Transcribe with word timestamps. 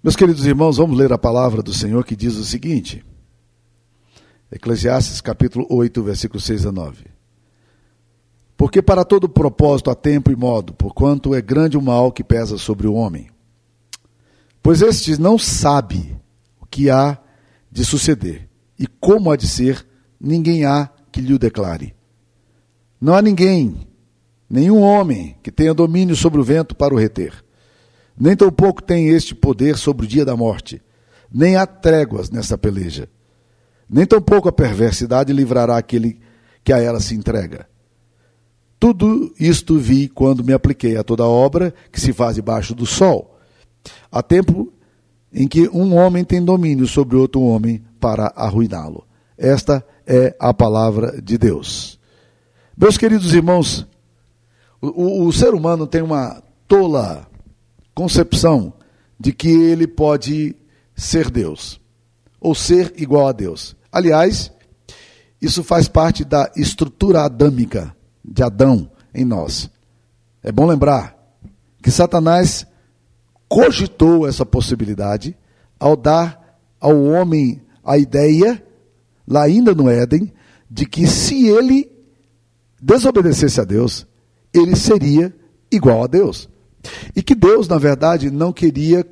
Meus 0.00 0.14
queridos 0.14 0.46
irmãos, 0.46 0.76
vamos 0.76 0.96
ler 0.96 1.12
a 1.12 1.18
palavra 1.18 1.60
do 1.60 1.74
Senhor 1.74 2.04
que 2.04 2.14
diz 2.14 2.36
o 2.36 2.44
seguinte: 2.44 3.04
Eclesiastes 4.50 5.20
capítulo 5.20 5.66
8, 5.68 6.00
versículo 6.04 6.40
6 6.40 6.66
a 6.66 6.72
9. 6.72 7.06
Porque 8.56 8.80
para 8.80 9.04
todo 9.04 9.28
propósito 9.28 9.90
há 9.90 9.96
tempo 9.96 10.30
e 10.30 10.36
modo, 10.36 10.72
porquanto 10.72 11.34
é 11.34 11.40
grande 11.40 11.76
o 11.76 11.82
mal 11.82 12.12
que 12.12 12.22
pesa 12.22 12.56
sobre 12.58 12.86
o 12.86 12.94
homem. 12.94 13.28
Pois 14.62 14.82
este 14.82 15.20
não 15.20 15.36
sabe 15.36 16.16
o 16.60 16.66
que 16.66 16.88
há 16.90 17.18
de 17.70 17.84
suceder, 17.84 18.48
e 18.78 18.86
como 18.86 19.32
há 19.32 19.36
de 19.36 19.48
ser, 19.48 19.84
ninguém 20.20 20.64
há 20.64 20.88
que 21.10 21.20
lhe 21.20 21.34
o 21.34 21.38
declare. 21.40 21.92
Não 23.00 23.14
há 23.14 23.22
ninguém, 23.22 23.88
nenhum 24.48 24.80
homem, 24.80 25.36
que 25.42 25.50
tenha 25.50 25.74
domínio 25.74 26.14
sobre 26.14 26.40
o 26.40 26.44
vento 26.44 26.76
para 26.76 26.94
o 26.94 26.98
reter. 26.98 27.47
Nem 28.18 28.36
tampouco 28.36 28.82
tem 28.82 29.08
este 29.08 29.34
poder 29.34 29.76
sobre 29.76 30.06
o 30.06 30.08
dia 30.08 30.24
da 30.24 30.36
morte. 30.36 30.82
Nem 31.32 31.56
há 31.56 31.66
tréguas 31.66 32.30
nessa 32.30 32.56
peleja 32.58 33.08
nem 33.88 34.04
tampouco 34.04 34.48
a 34.48 34.52
perversidade 34.52 35.32
livrará 35.32 35.78
aquele 35.78 36.20
que 36.62 36.72
a 36.72 36.78
ela 36.78 37.00
se 37.00 37.14
entrega. 37.14 37.66
Tudo 38.78 39.32
isto 39.40 39.78
vi 39.78 40.08
quando 40.08 40.44
me 40.44 40.52
apliquei 40.52 40.96
a 40.96 41.02
toda 41.02 41.24
obra 41.24 41.74
que 41.90 42.00
se 42.00 42.12
faz 42.12 42.34
debaixo 42.34 42.74
do 42.74 42.84
sol. 42.84 43.38
Há 44.12 44.22
tempo 44.22 44.72
em 45.32 45.48
que 45.48 45.68
um 45.70 45.96
homem 45.96 46.22
tem 46.22 46.44
domínio 46.44 46.86
sobre 46.86 47.16
outro 47.16 47.40
homem 47.40 47.82
para 47.98 48.32
arruiná-lo. 48.36 49.04
Esta 49.36 49.84
é 50.06 50.36
a 50.38 50.52
palavra 50.52 51.20
de 51.20 51.38
Deus. 51.38 51.98
Meus 52.76 52.96
queridos 52.96 53.34
irmãos, 53.34 53.86
o, 54.80 55.26
o, 55.26 55.32
ser 55.32 55.54
humano 55.54 55.86
tem 55.86 56.02
uma 56.02 56.42
tola 56.68 57.26
concepção 57.98 58.72
de 59.18 59.32
que 59.32 59.48
ele 59.48 59.84
pode 59.84 60.54
ser 60.94 61.32
Deus, 61.32 61.80
ou 62.40 62.54
ser 62.54 62.94
igual 62.96 63.26
a 63.26 63.32
Deus. 63.32 63.74
Aliás, 63.90 64.52
isso 65.42 65.64
faz 65.64 65.88
parte 65.88 66.24
da 66.24 66.48
estrutura 66.54 67.24
adâmica 67.24 67.92
de 68.24 68.40
Adão 68.40 68.88
em 69.12 69.24
nós. 69.24 69.68
É 70.44 70.52
bom 70.52 70.64
lembrar 70.64 71.18
que 71.82 71.90
Satanás 71.90 72.64
cogitou 73.48 74.28
essa 74.28 74.46
possibilidade 74.46 75.36
ao 75.76 75.96
dar 75.96 76.60
ao 76.80 77.02
homem 77.02 77.60
a 77.84 77.98
ideia, 77.98 78.62
lá 79.26 79.42
ainda 79.42 79.74
no 79.74 79.90
Éden, 79.90 80.32
de 80.70 80.86
que 80.86 81.04
se 81.04 81.48
ele 81.48 81.90
desobedecesse 82.80 83.60
a 83.60 83.64
Deus, 83.64 84.06
ele 84.54 84.76
seria 84.76 85.34
igual 85.68 86.04
a 86.04 86.06
Deus. 86.06 86.48
E 87.14 87.22
que 87.22 87.34
Deus, 87.34 87.68
na 87.68 87.78
verdade, 87.78 88.30
não 88.30 88.52
queria 88.52 89.04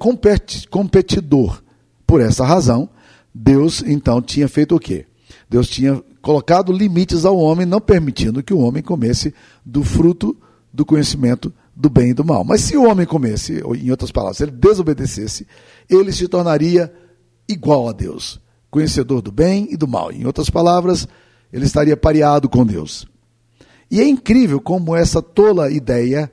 competidor. 0.70 1.62
Por 2.06 2.20
essa 2.20 2.44
razão, 2.44 2.88
Deus 3.34 3.82
então 3.86 4.22
tinha 4.22 4.48
feito 4.48 4.76
o 4.76 4.80
quê? 4.80 5.06
Deus 5.48 5.68
tinha 5.68 6.02
colocado 6.22 6.72
limites 6.72 7.24
ao 7.24 7.36
homem, 7.36 7.66
não 7.66 7.80
permitindo 7.80 8.42
que 8.42 8.54
o 8.54 8.58
homem 8.58 8.82
comesse 8.82 9.34
do 9.64 9.82
fruto 9.82 10.36
do 10.72 10.84
conhecimento 10.84 11.52
do 11.74 11.90
bem 11.90 12.10
e 12.10 12.14
do 12.14 12.24
mal. 12.24 12.42
Mas 12.42 12.62
se 12.62 12.76
o 12.76 12.88
homem 12.88 13.06
comesse, 13.06 13.60
ou 13.62 13.74
em 13.74 13.90
outras 13.90 14.10
palavras, 14.10 14.38
se 14.38 14.44
ele 14.44 14.52
desobedecesse, 14.52 15.46
ele 15.88 16.10
se 16.12 16.26
tornaria 16.26 16.92
igual 17.48 17.88
a 17.88 17.92
Deus, 17.92 18.40
conhecedor 18.70 19.22
do 19.22 19.30
bem 19.30 19.68
e 19.70 19.76
do 19.76 19.86
mal. 19.86 20.10
Em 20.10 20.26
outras 20.26 20.50
palavras, 20.50 21.06
ele 21.52 21.64
estaria 21.64 21.96
pareado 21.96 22.48
com 22.48 22.64
Deus. 22.64 23.06
E 23.90 24.00
é 24.00 24.08
incrível 24.08 24.60
como 24.60 24.96
essa 24.96 25.22
tola 25.22 25.70
ideia 25.70 26.32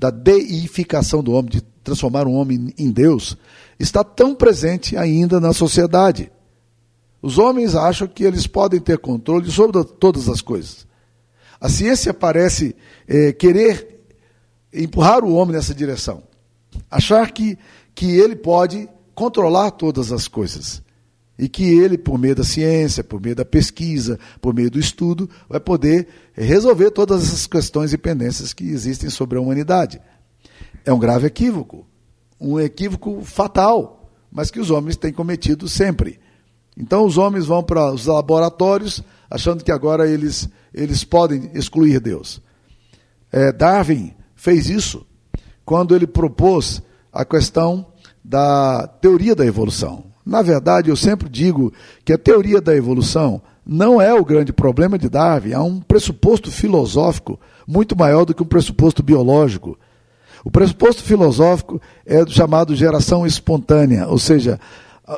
da 0.00 0.08
deificação 0.08 1.22
do 1.22 1.32
homem, 1.32 1.50
de 1.50 1.60
transformar 1.84 2.26
um 2.26 2.32
homem 2.32 2.72
em 2.78 2.90
Deus, 2.90 3.36
está 3.78 4.02
tão 4.02 4.34
presente 4.34 4.96
ainda 4.96 5.38
na 5.38 5.52
sociedade. 5.52 6.32
Os 7.20 7.36
homens 7.36 7.74
acham 7.74 8.08
que 8.08 8.24
eles 8.24 8.46
podem 8.46 8.80
ter 8.80 8.96
controle 8.96 9.50
sobre 9.50 9.84
todas 9.84 10.26
as 10.26 10.40
coisas. 10.40 10.86
A 11.60 11.68
ciência 11.68 12.14
parece 12.14 12.74
é, 13.06 13.30
querer 13.30 14.00
empurrar 14.72 15.22
o 15.22 15.34
homem 15.34 15.54
nessa 15.54 15.74
direção. 15.74 16.22
Achar 16.90 17.30
que, 17.30 17.58
que 17.94 18.06
ele 18.06 18.36
pode 18.36 18.88
controlar 19.14 19.70
todas 19.72 20.12
as 20.12 20.26
coisas. 20.26 20.82
E 21.40 21.48
que 21.48 21.64
ele, 21.64 21.96
por 21.96 22.18
meio 22.18 22.34
da 22.34 22.44
ciência, 22.44 23.02
por 23.02 23.20
meio 23.20 23.34
da 23.34 23.44
pesquisa, 23.44 24.18
por 24.40 24.54
meio 24.54 24.70
do 24.70 24.78
estudo, 24.78 25.28
vai 25.48 25.58
poder 25.58 26.06
resolver 26.34 26.90
todas 26.90 27.22
essas 27.22 27.46
questões 27.46 27.92
e 27.92 27.98
pendências 27.98 28.52
que 28.52 28.64
existem 28.64 29.08
sobre 29.08 29.38
a 29.38 29.40
humanidade. 29.40 30.00
É 30.84 30.92
um 30.92 30.98
grave 30.98 31.26
equívoco 31.26 31.86
um 32.40 32.58
equívoco 32.58 33.22
fatal, 33.22 34.10
mas 34.32 34.50
que 34.50 34.58
os 34.58 34.70
homens 34.70 34.96
têm 34.96 35.12
cometido 35.12 35.68
sempre. 35.68 36.18
Então 36.76 37.04
os 37.04 37.18
homens 37.18 37.44
vão 37.44 37.62
para 37.62 37.92
os 37.92 38.06
laboratórios 38.06 39.02
achando 39.28 39.62
que 39.62 39.70
agora 39.70 40.08
eles, 40.08 40.48
eles 40.72 41.04
podem 41.04 41.50
excluir 41.52 42.00
Deus. 42.00 42.40
É, 43.30 43.52
Darwin 43.52 44.14
fez 44.34 44.70
isso 44.70 45.06
quando 45.64 45.94
ele 45.94 46.06
propôs 46.06 46.82
a 47.12 47.24
questão 47.24 47.86
da 48.24 48.86
teoria 48.86 49.34
da 49.34 49.44
evolução. 49.44 50.09
Na 50.30 50.42
verdade, 50.42 50.88
eu 50.88 50.94
sempre 50.94 51.28
digo 51.28 51.72
que 52.04 52.12
a 52.12 52.18
teoria 52.18 52.60
da 52.60 52.72
evolução 52.72 53.42
não 53.66 54.00
é 54.00 54.14
o 54.14 54.24
grande 54.24 54.52
problema 54.52 54.96
de 54.96 55.08
Darwin, 55.08 55.54
há 55.54 55.60
um 55.60 55.80
pressuposto 55.80 56.52
filosófico 56.52 57.36
muito 57.66 57.98
maior 57.98 58.24
do 58.24 58.32
que 58.32 58.40
um 58.40 58.46
pressuposto 58.46 59.02
biológico. 59.02 59.76
O 60.44 60.50
pressuposto 60.50 61.02
filosófico 61.02 61.82
é 62.06 62.24
do 62.24 62.30
chamado 62.30 62.76
geração 62.76 63.26
espontânea, 63.26 64.06
ou 64.06 64.20
seja, 64.20 64.60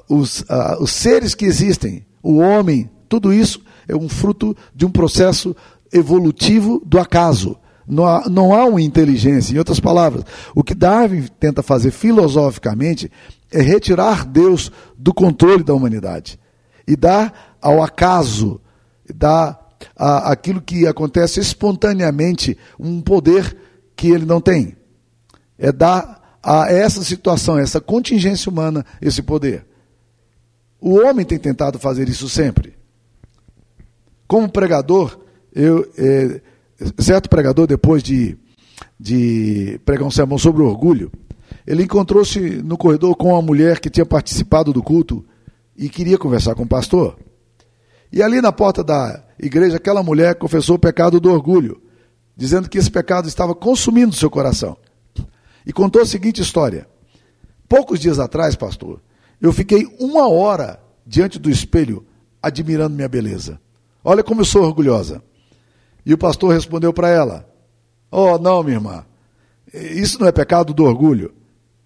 os, 0.08 0.46
os 0.80 0.90
seres 0.90 1.34
que 1.34 1.44
existem, 1.44 2.06
o 2.22 2.38
homem, 2.38 2.88
tudo 3.06 3.34
isso 3.34 3.60
é 3.86 3.94
um 3.94 4.08
fruto 4.08 4.56
de 4.74 4.86
um 4.86 4.90
processo 4.90 5.54
evolutivo 5.92 6.82
do 6.86 6.98
acaso. 6.98 7.54
Não 7.86 8.06
há, 8.06 8.30
não 8.30 8.54
há 8.54 8.64
uma 8.64 8.80
inteligência. 8.80 9.54
Em 9.54 9.58
outras 9.58 9.78
palavras, 9.78 10.24
o 10.54 10.64
que 10.64 10.74
Darwin 10.74 11.26
tenta 11.38 11.62
fazer 11.62 11.90
filosoficamente 11.90 13.10
é 13.52 13.60
retirar 13.60 14.24
Deus 14.24 14.70
do 14.96 15.12
controle 15.12 15.62
da 15.62 15.74
humanidade 15.74 16.38
e 16.86 16.96
dar 16.96 17.56
ao 17.60 17.82
acaso, 17.82 18.60
dar 19.14 19.60
aquilo 19.96 20.60
que 20.60 20.86
acontece 20.86 21.40
espontaneamente 21.40 22.56
um 22.78 23.00
poder 23.00 23.56
que 23.94 24.08
ele 24.08 24.24
não 24.24 24.40
tem 24.40 24.76
é 25.62 25.70
dar 25.70 26.40
a 26.42 26.72
essa 26.72 27.04
situação, 27.04 27.56
essa 27.56 27.80
contingência 27.80 28.50
humana, 28.50 28.84
esse 29.00 29.22
poder. 29.22 29.64
O 30.80 30.96
homem 30.96 31.24
tem 31.24 31.38
tentado 31.38 31.78
fazer 31.78 32.08
isso 32.08 32.28
sempre. 32.28 32.74
Como 34.26 34.48
pregador, 34.48 35.16
eu, 35.54 35.88
é, 35.96 36.40
certo 36.98 37.30
pregador, 37.30 37.68
depois 37.68 38.02
de, 38.02 38.36
de 38.98 39.80
pregar 39.84 40.04
um 40.04 40.10
sermão 40.10 40.36
sobre 40.36 40.62
orgulho, 40.62 41.12
ele 41.66 41.84
encontrou-se 41.84 42.38
no 42.62 42.76
corredor 42.76 43.16
com 43.16 43.28
uma 43.28 43.42
mulher 43.42 43.80
que 43.80 43.90
tinha 43.90 44.06
participado 44.06 44.72
do 44.72 44.82
culto 44.82 45.24
e 45.76 45.88
queria 45.88 46.18
conversar 46.18 46.54
com 46.54 46.64
o 46.64 46.68
pastor. 46.68 47.16
E 48.12 48.22
ali 48.22 48.40
na 48.40 48.52
porta 48.52 48.84
da 48.84 49.22
igreja, 49.38 49.76
aquela 49.76 50.02
mulher 50.02 50.34
confessou 50.34 50.76
o 50.76 50.78
pecado 50.78 51.18
do 51.18 51.32
orgulho, 51.32 51.80
dizendo 52.36 52.68
que 52.68 52.78
esse 52.78 52.90
pecado 52.90 53.26
estava 53.26 53.54
consumindo 53.54 54.14
seu 54.14 54.30
coração 54.30 54.76
e 55.66 55.72
contou 55.72 56.02
a 56.02 56.06
seguinte 56.06 56.42
história. 56.42 56.86
Poucos 57.68 58.00
dias 58.00 58.18
atrás, 58.18 58.54
pastor, 58.54 59.00
eu 59.40 59.52
fiquei 59.52 59.86
uma 59.98 60.28
hora 60.28 60.78
diante 61.06 61.38
do 61.38 61.50
espelho 61.50 62.04
admirando 62.42 62.94
minha 62.94 63.08
beleza. 63.08 63.60
Olha 64.04 64.22
como 64.22 64.40
eu 64.40 64.44
sou 64.44 64.62
orgulhosa. 64.62 65.22
E 66.04 66.12
o 66.12 66.18
pastor 66.18 66.52
respondeu 66.52 66.92
para 66.92 67.08
ela: 67.08 67.48
Oh, 68.10 68.36
não, 68.38 68.62
minha 68.62 68.76
irmã, 68.76 69.06
isso 69.72 70.20
não 70.20 70.26
é 70.26 70.32
pecado 70.32 70.74
do 70.74 70.84
orgulho, 70.84 71.32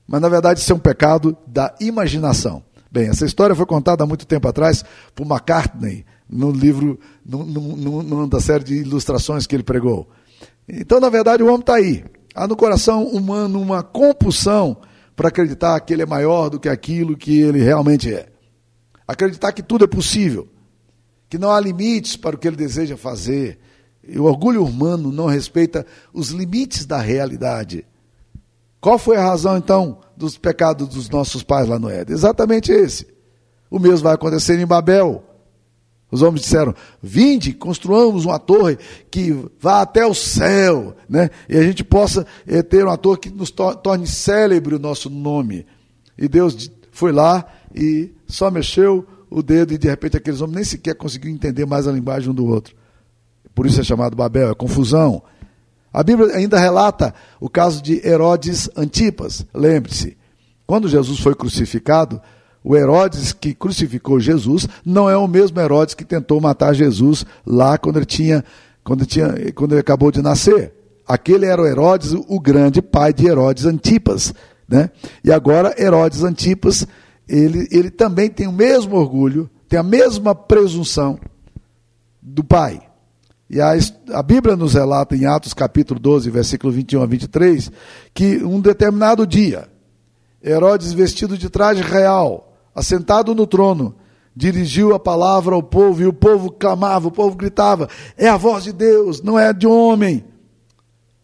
mas 0.06 0.20
na 0.20 0.28
verdade 0.28 0.60
isso 0.60 0.72
é 0.72 0.74
um 0.74 0.80
pecado 0.80 1.36
da 1.46 1.74
imaginação. 1.80 2.62
Bem, 2.90 3.08
essa 3.08 3.26
história 3.26 3.54
foi 3.54 3.66
contada 3.66 4.04
há 4.04 4.06
muito 4.06 4.26
tempo 4.26 4.48
atrás 4.48 4.84
por 5.14 5.26
McCartney, 5.26 6.04
no 6.28 6.50
livro, 6.50 6.98
numa 7.24 8.26
da 8.26 8.40
série 8.40 8.64
de 8.64 8.74
ilustrações 8.76 9.46
que 9.46 9.54
ele 9.54 9.62
pregou. 9.62 10.08
Então, 10.68 10.98
na 10.98 11.08
verdade, 11.08 11.42
o 11.42 11.46
homem 11.46 11.60
está 11.60 11.76
aí. 11.76 12.04
Há 12.34 12.46
no 12.46 12.56
coração 12.56 13.04
humano 13.04 13.60
uma 13.60 13.82
compulsão 13.82 14.76
para 15.14 15.28
acreditar 15.28 15.78
que 15.80 15.92
ele 15.92 16.02
é 16.02 16.06
maior 16.06 16.50
do 16.50 16.60
que 16.60 16.68
aquilo 16.68 17.16
que 17.16 17.40
ele 17.40 17.62
realmente 17.62 18.12
é. 18.12 18.28
Acreditar 19.06 19.52
que 19.52 19.62
tudo 19.62 19.84
é 19.84 19.88
possível, 19.88 20.48
que 21.28 21.38
não 21.38 21.50
há 21.50 21.60
limites 21.60 22.16
para 22.16 22.36
o 22.36 22.38
que 22.38 22.46
ele 22.46 22.56
deseja 22.56 22.96
fazer. 22.96 23.58
E 24.06 24.18
o 24.18 24.24
orgulho 24.24 24.64
humano 24.64 25.10
não 25.10 25.26
respeita 25.26 25.86
os 26.12 26.30
limites 26.30 26.84
da 26.84 26.98
realidade. 26.98 27.86
Qual 28.86 29.00
foi 29.00 29.16
a 29.16 29.20
razão, 29.20 29.56
então, 29.56 29.98
dos 30.16 30.38
pecados 30.38 30.86
dos 30.86 31.10
nossos 31.10 31.42
pais 31.42 31.66
lá 31.66 31.76
no 31.76 31.90
Éden? 31.90 32.14
Exatamente 32.14 32.70
esse. 32.70 33.04
O 33.68 33.80
mesmo 33.80 34.04
vai 34.04 34.14
acontecer 34.14 34.56
em 34.60 34.64
Babel. 34.64 35.24
Os 36.08 36.22
homens 36.22 36.42
disseram: 36.42 36.72
Vinde, 37.02 37.52
construamos 37.52 38.24
uma 38.24 38.38
torre 38.38 38.78
que 39.10 39.32
vá 39.58 39.80
até 39.80 40.06
o 40.06 40.14
céu, 40.14 40.94
né? 41.08 41.30
e 41.48 41.56
a 41.56 41.62
gente 41.64 41.82
possa 41.82 42.24
é, 42.46 42.62
ter 42.62 42.84
uma 42.84 42.96
torre 42.96 43.18
que 43.18 43.28
nos 43.28 43.50
to 43.50 43.74
torne 43.74 44.06
célebre 44.06 44.76
o 44.76 44.78
nosso 44.78 45.10
nome. 45.10 45.66
E 46.16 46.28
Deus 46.28 46.70
foi 46.92 47.10
lá 47.10 47.44
e 47.74 48.14
só 48.28 48.52
mexeu 48.52 49.04
o 49.28 49.42
dedo 49.42 49.74
e 49.74 49.78
de 49.78 49.88
repente 49.88 50.16
aqueles 50.16 50.40
homens 50.40 50.54
nem 50.54 50.64
sequer 50.64 50.94
conseguiram 50.94 51.34
entender 51.34 51.66
mais 51.66 51.88
a 51.88 51.92
linguagem 51.92 52.30
um 52.30 52.34
do 52.34 52.46
outro. 52.46 52.76
Por 53.52 53.66
isso 53.66 53.80
é 53.80 53.82
chamado 53.82 54.14
Babel, 54.14 54.48
é 54.48 54.54
confusão. 54.54 55.24
A 55.96 56.02
Bíblia 56.02 56.36
ainda 56.36 56.58
relata 56.58 57.14
o 57.40 57.48
caso 57.48 57.82
de 57.82 58.06
Herodes 58.06 58.68
Antipas. 58.76 59.46
Lembre-se, 59.54 60.14
quando 60.66 60.90
Jesus 60.90 61.18
foi 61.20 61.34
crucificado, 61.34 62.20
o 62.62 62.76
Herodes 62.76 63.32
que 63.32 63.54
crucificou 63.54 64.20
Jesus 64.20 64.68
não 64.84 65.08
é 65.08 65.16
o 65.16 65.26
mesmo 65.26 65.58
Herodes 65.58 65.94
que 65.94 66.04
tentou 66.04 66.38
matar 66.38 66.74
Jesus 66.74 67.24
lá 67.46 67.78
quando 67.78 67.96
ele 67.96 68.04
tinha, 68.04 68.44
quando 68.84 69.04
ele, 69.04 69.08
tinha, 69.08 69.52
quando 69.54 69.72
ele 69.72 69.80
acabou 69.80 70.12
de 70.12 70.20
nascer. 70.20 70.74
Aquele 71.08 71.46
era 71.46 71.62
o 71.62 71.66
Herodes, 71.66 72.12
o 72.12 72.38
grande 72.38 72.82
pai 72.82 73.14
de 73.14 73.26
Herodes 73.26 73.64
Antipas. 73.64 74.34
Né? 74.68 74.90
E 75.24 75.32
agora 75.32 75.74
Herodes 75.82 76.22
Antipas 76.22 76.86
ele, 77.26 77.68
ele 77.70 77.88
também 77.88 78.28
tem 78.28 78.46
o 78.46 78.52
mesmo 78.52 78.96
orgulho, 78.96 79.48
tem 79.66 79.78
a 79.78 79.82
mesma 79.82 80.34
presunção 80.34 81.18
do 82.20 82.44
pai. 82.44 82.82
E 83.48 83.60
a, 83.60 83.72
a 84.12 84.22
Bíblia 84.22 84.56
nos 84.56 84.74
relata 84.74 85.14
em 85.14 85.24
Atos 85.24 85.54
capítulo 85.54 86.00
12, 86.00 86.30
versículo 86.30 86.72
21 86.72 87.02
a 87.02 87.06
23, 87.06 87.70
que 88.12 88.44
um 88.44 88.60
determinado 88.60 89.26
dia, 89.26 89.68
Herodes, 90.42 90.92
vestido 90.92 91.38
de 91.38 91.48
traje 91.48 91.82
real, 91.82 92.56
assentado 92.74 93.34
no 93.34 93.46
trono, 93.46 93.94
dirigiu 94.34 94.94
a 94.94 94.98
palavra 94.98 95.54
ao 95.54 95.62
povo, 95.62 96.02
e 96.02 96.06
o 96.06 96.12
povo 96.12 96.50
clamava, 96.50 97.08
o 97.08 97.12
povo 97.12 97.36
gritava: 97.36 97.88
É 98.16 98.28
a 98.28 98.36
voz 98.36 98.64
de 98.64 98.72
Deus, 98.72 99.22
não 99.22 99.38
é 99.38 99.52
de 99.52 99.66
homem. 99.66 100.24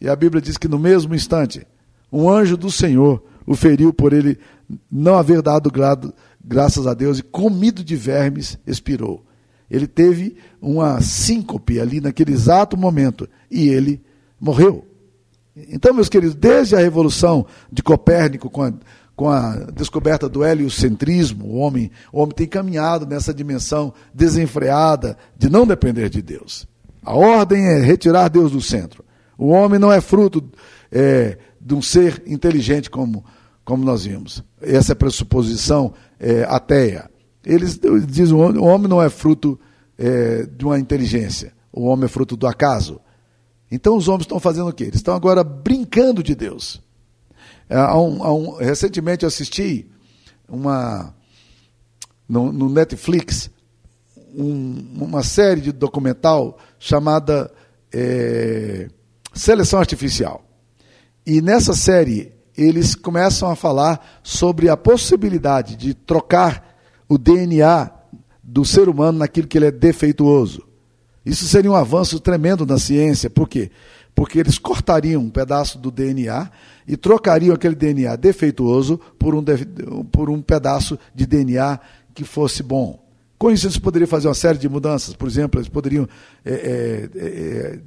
E 0.00 0.08
a 0.08 0.16
Bíblia 0.16 0.40
diz 0.40 0.56
que 0.56 0.68
no 0.68 0.78
mesmo 0.78 1.14
instante, 1.14 1.66
um 2.10 2.28
anjo 2.30 2.56
do 2.56 2.70
Senhor 2.70 3.22
o 3.46 3.54
feriu 3.54 3.92
por 3.92 4.12
ele 4.12 4.38
não 4.90 5.16
haver 5.16 5.42
dado 5.42 5.70
graças 6.42 6.86
a 6.86 6.94
Deus 6.94 7.18
e 7.18 7.22
comido 7.22 7.84
de 7.84 7.96
vermes, 7.96 8.58
expirou. 8.66 9.24
Ele 9.72 9.86
teve 9.86 10.36
uma 10.60 11.00
síncope 11.00 11.80
ali 11.80 11.98
naquele 11.98 12.32
exato 12.32 12.76
momento 12.76 13.26
e 13.50 13.68
ele 13.68 14.02
morreu. 14.38 14.86
Então, 15.56 15.94
meus 15.94 16.10
queridos, 16.10 16.34
desde 16.34 16.76
a 16.76 16.78
revolução 16.78 17.46
de 17.70 17.82
Copérnico, 17.82 18.50
com 18.50 18.62
a, 18.62 18.72
com 19.16 19.30
a 19.30 19.54
descoberta 19.74 20.28
do 20.28 20.44
heliocentrismo, 20.44 21.46
o 21.46 21.56
homem, 21.56 21.90
o 22.12 22.20
homem 22.20 22.34
tem 22.34 22.46
caminhado 22.46 23.06
nessa 23.06 23.32
dimensão 23.32 23.94
desenfreada 24.12 25.16
de 25.36 25.48
não 25.48 25.66
depender 25.66 26.10
de 26.10 26.20
Deus. 26.20 26.68
A 27.02 27.14
ordem 27.14 27.66
é 27.66 27.80
retirar 27.80 28.28
Deus 28.28 28.52
do 28.52 28.60
centro. 28.60 29.02
O 29.38 29.48
homem 29.48 29.78
não 29.78 29.90
é 29.90 30.02
fruto 30.02 30.44
é, 30.90 31.38
de 31.58 31.74
um 31.74 31.80
ser 31.80 32.22
inteligente 32.26 32.90
como 32.90 33.24
como 33.64 33.84
nós 33.84 34.04
vimos. 34.04 34.42
Essa 34.60 34.92
é 34.92 34.94
a 34.94 34.96
pressuposição 34.96 35.92
é, 36.18 36.44
ateia. 36.44 37.10
Eles 37.44 37.78
dizem 38.06 38.34
o 38.34 38.64
homem 38.64 38.88
não 38.88 39.02
é 39.02 39.08
fruto 39.08 39.58
é, 39.98 40.44
de 40.44 40.64
uma 40.64 40.78
inteligência, 40.78 41.52
o 41.72 41.84
homem 41.86 42.06
é 42.06 42.08
fruto 42.08 42.36
do 42.36 42.46
acaso. 42.46 43.00
Então 43.70 43.96
os 43.96 44.06
homens 44.06 44.22
estão 44.22 44.38
fazendo 44.38 44.68
o 44.68 44.72
quê? 44.72 44.84
Eles 44.84 44.96
estão 44.96 45.14
agora 45.14 45.42
brincando 45.42 46.22
de 46.22 46.34
Deus. 46.34 46.80
É, 47.68 47.76
há 47.76 47.98
um, 47.98 48.22
há 48.22 48.34
um, 48.34 48.56
recentemente 48.56 49.24
eu 49.24 49.28
assisti 49.28 49.90
uma 50.48 51.14
no, 52.28 52.52
no 52.52 52.68
Netflix 52.68 53.50
um, 54.34 54.86
uma 55.00 55.22
série 55.22 55.60
de 55.60 55.72
documental 55.72 56.58
chamada 56.78 57.50
é, 57.92 58.88
Seleção 59.34 59.78
Artificial. 59.78 60.44
E 61.26 61.40
nessa 61.40 61.74
série 61.74 62.32
eles 62.56 62.94
começam 62.94 63.50
a 63.50 63.56
falar 63.56 64.20
sobre 64.22 64.68
a 64.68 64.76
possibilidade 64.76 65.76
de 65.76 65.94
trocar 65.94 66.71
o 67.12 67.18
DNA 67.18 67.90
do 68.42 68.64
ser 68.64 68.88
humano 68.88 69.18
naquilo 69.18 69.46
que 69.46 69.58
ele 69.58 69.66
é 69.66 69.70
defeituoso. 69.70 70.62
Isso 71.26 71.44
seria 71.44 71.70
um 71.70 71.74
avanço 71.74 72.18
tremendo 72.18 72.64
na 72.64 72.78
ciência. 72.78 73.28
Por 73.28 73.46
quê? 73.46 73.70
Porque 74.14 74.38
eles 74.38 74.58
cortariam 74.58 75.20
um 75.20 75.28
pedaço 75.28 75.78
do 75.78 75.90
DNA 75.90 76.50
e 76.88 76.96
trocariam 76.96 77.54
aquele 77.54 77.74
DNA 77.74 78.16
defeituoso 78.16 78.98
por 79.18 79.34
um, 79.34 79.44
por 80.10 80.30
um 80.30 80.40
pedaço 80.40 80.98
de 81.14 81.26
DNA 81.26 81.78
que 82.14 82.24
fosse 82.24 82.62
bom. 82.62 82.98
Com 83.38 83.50
isso, 83.50 83.66
eles 83.66 83.78
poderiam 83.78 84.08
fazer 84.08 84.28
uma 84.28 84.34
série 84.34 84.58
de 84.58 84.68
mudanças. 84.68 85.14
Por 85.14 85.28
exemplo, 85.28 85.60
eles 85.60 85.68
poderiam 85.68 86.08
é, 86.44 86.52
é, 86.52 87.10
é, 87.14 87.78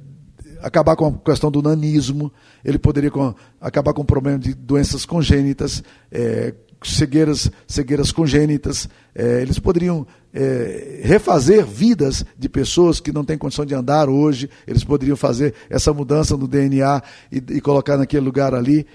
acabar 0.62 0.94
com 0.94 1.06
a 1.06 1.12
questão 1.12 1.50
do 1.50 1.60
nanismo, 1.60 2.32
ele 2.64 2.78
poderia 2.78 3.10
com, 3.10 3.34
acabar 3.60 3.92
com 3.92 4.02
o 4.02 4.04
problema 4.04 4.38
de 4.38 4.54
doenças 4.54 5.04
congênitas, 5.04 5.82
é, 6.12 6.54
cegueiras, 6.94 7.50
cegueiras 7.66 8.12
congênitas, 8.12 8.88
é, 9.14 9.42
eles 9.42 9.58
poderiam 9.58 10.06
é, 10.32 11.00
refazer 11.02 11.64
vidas 11.64 12.24
de 12.38 12.48
pessoas 12.48 13.00
que 13.00 13.12
não 13.12 13.24
têm 13.24 13.38
condição 13.38 13.64
de 13.64 13.74
andar 13.74 14.08
hoje, 14.08 14.48
eles 14.66 14.84
poderiam 14.84 15.16
fazer 15.16 15.54
essa 15.70 15.92
mudança 15.92 16.36
no 16.36 16.46
DNA 16.46 17.02
e, 17.32 17.36
e 17.36 17.60
colocar 17.60 17.96
naquele 17.96 18.24
lugar 18.24 18.54
ali. 18.54 18.86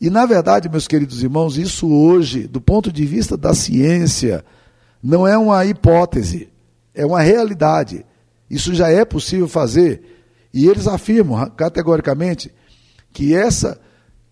E, 0.00 0.08
na 0.08 0.24
verdade, 0.24 0.68
meus 0.68 0.88
queridos 0.88 1.22
irmãos, 1.22 1.58
isso 1.58 1.88
hoje, 1.88 2.46
do 2.46 2.60
ponto 2.60 2.92
de 2.92 3.04
vista 3.04 3.36
da 3.36 3.52
ciência, 3.54 4.44
não 5.02 5.26
é 5.26 5.36
uma 5.36 5.64
hipótese, 5.66 6.48
é 6.94 7.04
uma 7.04 7.20
realidade. 7.20 8.04
Isso 8.48 8.74
já 8.74 8.88
é 8.88 9.04
possível 9.04 9.48
fazer 9.48 10.02
e 10.54 10.68
eles 10.68 10.86
afirmam 10.86 11.50
categoricamente 11.50 12.52
que 13.12 13.34
essa 13.34 13.80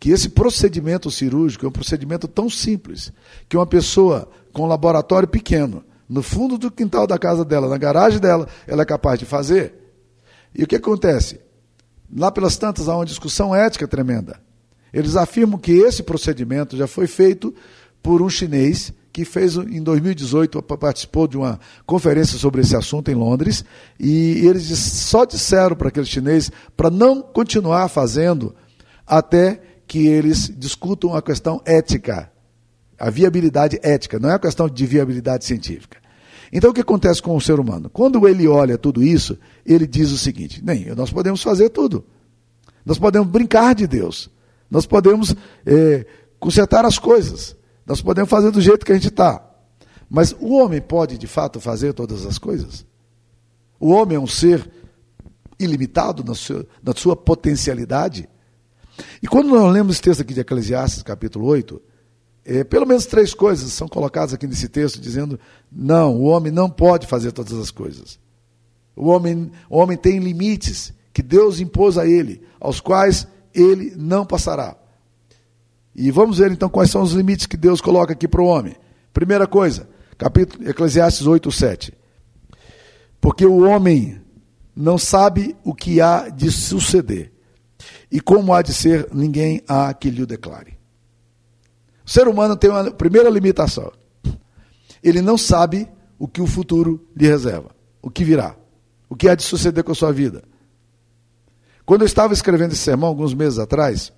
que 0.02 0.10
esse 0.10 0.30
procedimento 0.30 1.08
cirúrgico 1.12 1.64
é 1.64 1.68
um 1.68 1.72
procedimento 1.72 2.26
tão 2.26 2.50
simples 2.50 3.12
que 3.48 3.56
uma 3.56 3.64
pessoa 3.64 4.28
com 4.52 4.64
um 4.64 4.66
laboratório 4.66 5.28
pequeno, 5.28 5.84
no 6.08 6.24
fundo 6.24 6.58
do 6.58 6.72
quintal 6.72 7.06
da 7.06 7.16
casa 7.16 7.44
dela, 7.44 7.68
na 7.68 7.78
garagem 7.78 8.18
dela, 8.18 8.48
ela 8.66 8.82
é 8.82 8.84
capaz 8.84 9.16
de 9.16 9.24
fazer. 9.24 9.72
E 10.52 10.64
o 10.64 10.66
que 10.66 10.74
acontece? 10.74 11.38
Lá 12.12 12.32
pelas 12.32 12.56
tantas 12.56 12.88
há 12.88 12.96
uma 12.96 13.06
discussão 13.06 13.54
ética 13.54 13.86
tremenda. 13.86 14.40
Eles 14.92 15.14
afirmam 15.14 15.56
que 15.56 15.70
esse 15.70 16.02
procedimento 16.02 16.76
já 16.76 16.88
foi 16.88 17.06
feito 17.06 17.54
por 18.02 18.20
um 18.20 18.28
chinês 18.28 18.92
que 19.12 19.24
fez 19.24 19.54
em 19.54 19.80
2018, 19.80 20.60
participou 20.62 21.28
de 21.28 21.36
uma 21.36 21.60
conferência 21.86 22.36
sobre 22.40 22.62
esse 22.62 22.74
assunto 22.74 23.08
em 23.08 23.14
Londres, 23.14 23.64
e 24.00 24.44
eles 24.44 24.66
só 24.76 25.24
disseram 25.24 25.76
para 25.76 25.90
aquele 25.90 26.06
chinês 26.06 26.50
para 26.76 26.90
não 26.90 27.22
continuar 27.22 27.86
fazendo 27.86 28.52
até 29.06 29.60
que 29.92 30.06
eles 30.06 30.50
discutam 30.56 31.14
a 31.14 31.20
questão 31.20 31.60
ética, 31.66 32.32
a 32.98 33.10
viabilidade 33.10 33.78
ética, 33.82 34.18
não 34.18 34.30
é 34.30 34.32
a 34.32 34.38
questão 34.38 34.66
de 34.66 34.86
viabilidade 34.86 35.44
científica. 35.44 35.98
Então 36.50 36.70
o 36.70 36.72
que 36.72 36.80
acontece 36.80 37.20
com 37.20 37.36
o 37.36 37.40
ser 37.42 37.60
humano? 37.60 37.90
Quando 37.90 38.26
ele 38.26 38.48
olha 38.48 38.78
tudo 38.78 39.02
isso, 39.02 39.36
ele 39.66 39.86
diz 39.86 40.10
o 40.10 40.16
seguinte: 40.16 40.64
nem 40.64 40.86
nós 40.94 41.12
podemos 41.12 41.42
fazer 41.42 41.68
tudo, 41.68 42.06
nós 42.86 42.98
podemos 42.98 43.28
brincar 43.28 43.74
de 43.74 43.86
Deus, 43.86 44.30
nós 44.70 44.86
podemos 44.86 45.36
é, 45.66 46.06
consertar 46.40 46.86
as 46.86 46.98
coisas. 46.98 47.54
Nós 47.84 48.00
podemos 48.00 48.30
fazer 48.30 48.50
do 48.50 48.62
jeito 48.62 48.86
que 48.86 48.92
a 48.92 48.94
gente 48.94 49.08
está. 49.08 49.44
Mas 50.08 50.34
o 50.40 50.54
homem 50.54 50.80
pode, 50.80 51.18
de 51.18 51.26
fato, 51.26 51.60
fazer 51.60 51.92
todas 51.92 52.24
as 52.24 52.38
coisas? 52.38 52.86
O 53.78 53.90
homem 53.90 54.16
é 54.16 54.20
um 54.20 54.26
ser 54.26 54.70
ilimitado 55.58 56.24
na 56.24 56.34
sua, 56.34 56.66
na 56.82 56.94
sua 56.94 57.14
potencialidade? 57.14 58.26
E 59.22 59.26
quando 59.26 59.48
nós 59.48 59.72
lemos 59.72 59.94
esse 59.94 60.02
texto 60.02 60.20
aqui 60.20 60.34
de 60.34 60.40
Eclesiastes, 60.40 61.02
capítulo 61.02 61.46
8, 61.46 61.80
é, 62.44 62.64
pelo 62.64 62.86
menos 62.86 63.06
três 63.06 63.32
coisas 63.32 63.72
são 63.72 63.88
colocadas 63.88 64.34
aqui 64.34 64.46
nesse 64.46 64.68
texto, 64.68 65.00
dizendo: 65.00 65.38
não, 65.70 66.16
o 66.16 66.24
homem 66.24 66.52
não 66.52 66.68
pode 66.68 67.06
fazer 67.06 67.32
todas 67.32 67.52
as 67.54 67.70
coisas. 67.70 68.18
O 68.94 69.08
homem, 69.08 69.50
o 69.70 69.78
homem 69.78 69.96
tem 69.96 70.18
limites 70.18 70.92
que 71.12 71.22
Deus 71.22 71.60
impôs 71.60 71.96
a 71.96 72.06
ele, 72.06 72.42
aos 72.60 72.80
quais 72.80 73.26
ele 73.54 73.94
não 73.96 74.24
passará. 74.24 74.76
E 75.94 76.10
vamos 76.10 76.38
ver 76.38 76.50
então 76.50 76.68
quais 76.68 76.90
são 76.90 77.02
os 77.02 77.12
limites 77.12 77.46
que 77.46 77.56
Deus 77.56 77.80
coloca 77.80 78.12
aqui 78.12 78.26
para 78.26 78.42
o 78.42 78.46
homem. 78.46 78.74
Primeira 79.12 79.46
coisa, 79.46 79.88
capítulo 80.16 80.68
Eclesiastes 80.68 81.26
8, 81.26 81.52
7. 81.52 81.92
Porque 83.20 83.44
o 83.44 83.60
homem 83.60 84.20
não 84.74 84.96
sabe 84.96 85.54
o 85.62 85.74
que 85.74 86.00
há 86.00 86.28
de 86.28 86.50
suceder, 86.50 87.30
e 88.12 88.20
como 88.20 88.52
há 88.52 88.60
de 88.60 88.74
ser, 88.74 89.08
ninguém 89.10 89.62
há 89.66 89.94
que 89.94 90.10
lhe 90.10 90.22
o 90.22 90.26
declare. 90.26 90.78
O 92.04 92.10
ser 92.10 92.28
humano 92.28 92.54
tem 92.54 92.68
uma 92.68 92.90
primeira 92.90 93.30
limitação. 93.30 93.90
Ele 95.02 95.22
não 95.22 95.38
sabe 95.38 95.88
o 96.18 96.28
que 96.28 96.42
o 96.42 96.46
futuro 96.46 97.08
lhe 97.16 97.26
reserva, 97.26 97.74
o 98.02 98.10
que 98.10 98.22
virá, 98.22 98.54
o 99.08 99.16
que 99.16 99.30
há 99.30 99.34
de 99.34 99.42
suceder 99.42 99.82
com 99.82 99.92
a 99.92 99.94
sua 99.94 100.12
vida. 100.12 100.44
Quando 101.86 102.02
eu 102.02 102.06
estava 102.06 102.34
escrevendo 102.34 102.72
esse 102.72 102.82
sermão, 102.82 103.08
alguns 103.08 103.32
meses 103.32 103.58
atrás, 103.58 104.12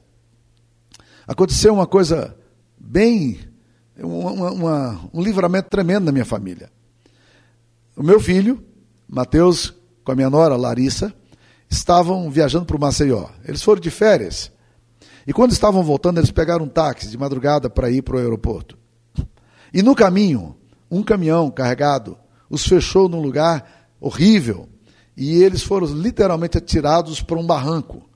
aconteceu 1.24 1.72
uma 1.72 1.86
coisa 1.86 2.36
bem. 2.76 3.38
Uma, 3.96 4.50
uma, 4.50 5.10
um 5.14 5.22
livramento 5.22 5.70
tremendo 5.70 6.06
na 6.06 6.12
minha 6.12 6.24
família. 6.24 6.68
O 7.96 8.02
meu 8.02 8.18
filho, 8.18 8.60
Mateus, 9.08 9.72
com 10.02 10.10
a 10.10 10.16
minha 10.16 10.28
nora, 10.28 10.56
Larissa, 10.56 11.14
estavam 11.68 12.30
viajando 12.30 12.64
para 12.64 12.76
o 12.76 12.80
Maceió. 12.80 13.28
Eles 13.44 13.62
foram 13.62 13.80
de 13.80 13.90
férias. 13.90 14.50
E 15.26 15.32
quando 15.32 15.52
estavam 15.52 15.82
voltando, 15.82 16.18
eles 16.18 16.30
pegaram 16.30 16.64
um 16.64 16.68
táxi 16.68 17.08
de 17.08 17.18
madrugada 17.18 17.70
para 17.70 17.90
ir 17.90 18.02
para 18.02 18.16
o 18.16 18.18
aeroporto. 18.18 18.76
E 19.72 19.82
no 19.82 19.94
caminho, 19.94 20.54
um 20.90 21.02
caminhão 21.02 21.50
carregado 21.50 22.16
os 22.48 22.66
fechou 22.66 23.08
num 23.08 23.20
lugar 23.20 23.88
horrível 24.00 24.68
e 25.16 25.42
eles 25.42 25.62
foram 25.62 25.86
literalmente 25.86 26.58
atirados 26.58 27.20
para 27.22 27.38
um 27.38 27.46
barranco. 27.46 28.08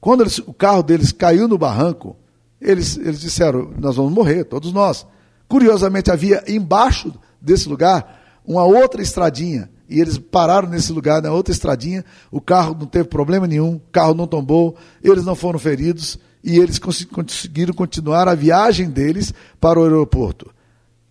Quando 0.00 0.22
eles, 0.22 0.38
o 0.38 0.54
carro 0.54 0.82
deles 0.82 1.12
caiu 1.12 1.48
no 1.48 1.58
barranco, 1.58 2.16
eles, 2.60 2.96
eles 2.96 3.20
disseram: 3.20 3.72
Nós 3.78 3.96
vamos 3.96 4.12
morrer, 4.12 4.44
todos 4.44 4.72
nós. 4.72 5.06
Curiosamente, 5.48 6.10
havia 6.10 6.42
embaixo 6.46 7.12
desse 7.40 7.68
lugar 7.68 8.40
uma 8.44 8.64
outra 8.64 9.02
estradinha. 9.02 9.70
E 9.88 10.00
eles 10.00 10.18
pararam 10.18 10.68
nesse 10.68 10.92
lugar, 10.92 11.22
na 11.22 11.32
outra 11.32 11.52
estradinha. 11.52 12.04
O 12.30 12.40
carro 12.40 12.76
não 12.78 12.86
teve 12.86 13.08
problema 13.08 13.46
nenhum, 13.46 13.76
o 13.76 13.82
carro 13.90 14.14
não 14.14 14.26
tombou, 14.26 14.76
eles 15.02 15.24
não 15.24 15.34
foram 15.34 15.58
feridos 15.58 16.18
e 16.44 16.58
eles 16.58 16.78
conseguiram 16.78 17.74
continuar 17.74 18.28
a 18.28 18.34
viagem 18.34 18.90
deles 18.90 19.32
para 19.60 19.78
o 19.78 19.84
aeroporto. 19.84 20.50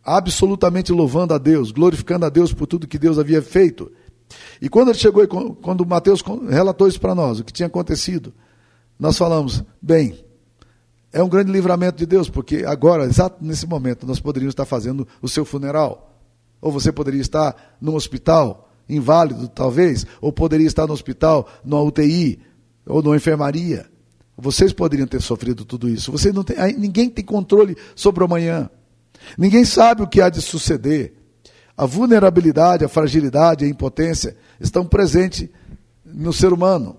Absolutamente 0.04 0.92
louvando 0.92 1.34
a 1.34 1.38
Deus, 1.38 1.72
glorificando 1.72 2.26
a 2.26 2.30
Deus 2.30 2.54
por 2.54 2.66
tudo 2.66 2.88
que 2.88 2.98
Deus 2.98 3.20
havia 3.20 3.42
feito. 3.42 3.92
E 4.62 4.70
quando 4.70 4.90
ele 4.90 4.98
chegou, 4.98 5.28
quando 5.62 5.86
Mateus 5.86 6.24
relatou 6.50 6.88
isso 6.88 7.00
para 7.00 7.16
nós, 7.16 7.40
o 7.40 7.44
que 7.44 7.52
tinha 7.52 7.68
acontecido, 7.68 8.34
nós 9.00 9.18
falamos: 9.18 9.64
bem, 9.82 10.24
é 11.12 11.22
um 11.22 11.30
grande 11.30 11.52
livramento 11.52 11.98
de 11.98 12.06
Deus, 12.06 12.30
porque 12.30 12.64
agora, 12.66 13.06
exato 13.06 13.38
nesse 13.42 13.66
momento, 13.66 14.06
nós 14.06 14.20
poderíamos 14.20 14.54
estar 14.54 14.66
fazendo 14.66 15.08
o 15.22 15.28
seu 15.28 15.46
funeral. 15.46 16.14
Ou 16.62 16.72
você 16.72 16.92
poderia 16.92 17.22
estar 17.22 17.78
num 17.80 17.96
hospital, 17.96 18.67
inválido 18.89 19.48
talvez, 19.48 20.06
ou 20.22 20.32
poderia 20.32 20.67
estar 20.67 20.88
no 20.88 20.94
hospital, 20.94 21.48
numa 21.63 21.82
UTI, 21.82 22.39
ou 22.86 23.01
numa 23.01 23.15
enfermaria. 23.15 23.86
Vocês 24.38 24.72
poderiam 24.72 25.08
ter 25.08 25.22
sofrido 25.22 25.65
tudo 25.65 25.89
isso. 25.89 26.12
Você 26.12 26.32
não 26.32 26.44
tem, 26.44 26.56
ninguém 26.77 27.10
tem 27.10 27.25
controle 27.25 27.75
sobre 27.96 28.24
o 28.24 28.25
amanhã. 28.25 28.70
Ninguém 29.38 29.65
sabe 29.65 30.03
o 30.03 30.08
que 30.08 30.22
há 30.22 30.29
de 30.29 30.41
suceder. 30.41 31.13
A 31.75 31.86
vulnerabilidade, 31.86 32.86
a 32.86 32.88
fragilidade, 32.88 33.65
a 33.65 33.67
impotência 33.67 34.36
estão 34.60 34.86
presentes 34.86 35.50
no 36.06 36.32
ser 36.32 36.53
humano. 36.53 36.98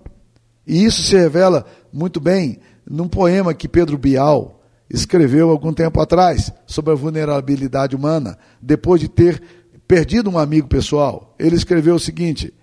E 0.67 0.83
isso 0.83 1.01
se 1.01 1.17
revela 1.17 1.65
muito 1.91 2.19
bem 2.19 2.59
num 2.89 3.07
poema 3.07 3.53
que 3.53 3.67
Pedro 3.67 3.97
Bial 3.97 4.61
escreveu 4.89 5.49
algum 5.49 5.71
tempo 5.71 6.01
atrás 6.01 6.51
sobre 6.65 6.91
a 6.91 6.95
vulnerabilidade 6.95 7.95
humana, 7.95 8.37
depois 8.61 8.99
de 8.99 9.07
ter 9.07 9.41
perdido 9.89 10.29
um 10.29 10.37
amigo 10.37 10.67
pessoal. 10.67 11.33
Ele 11.39 11.55
escreveu 11.55 11.95
o 11.95 11.99
seguinte: 11.99 12.53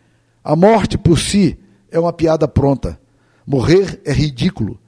A 0.44 0.54
morte 0.54 0.96
por 0.96 1.18
si 1.18 1.58
é 1.90 1.98
uma 1.98 2.12
piada 2.12 2.46
pronta. 2.46 2.98
Morrer 3.44 4.00
é 4.04 4.12
ridículo. 4.12 4.78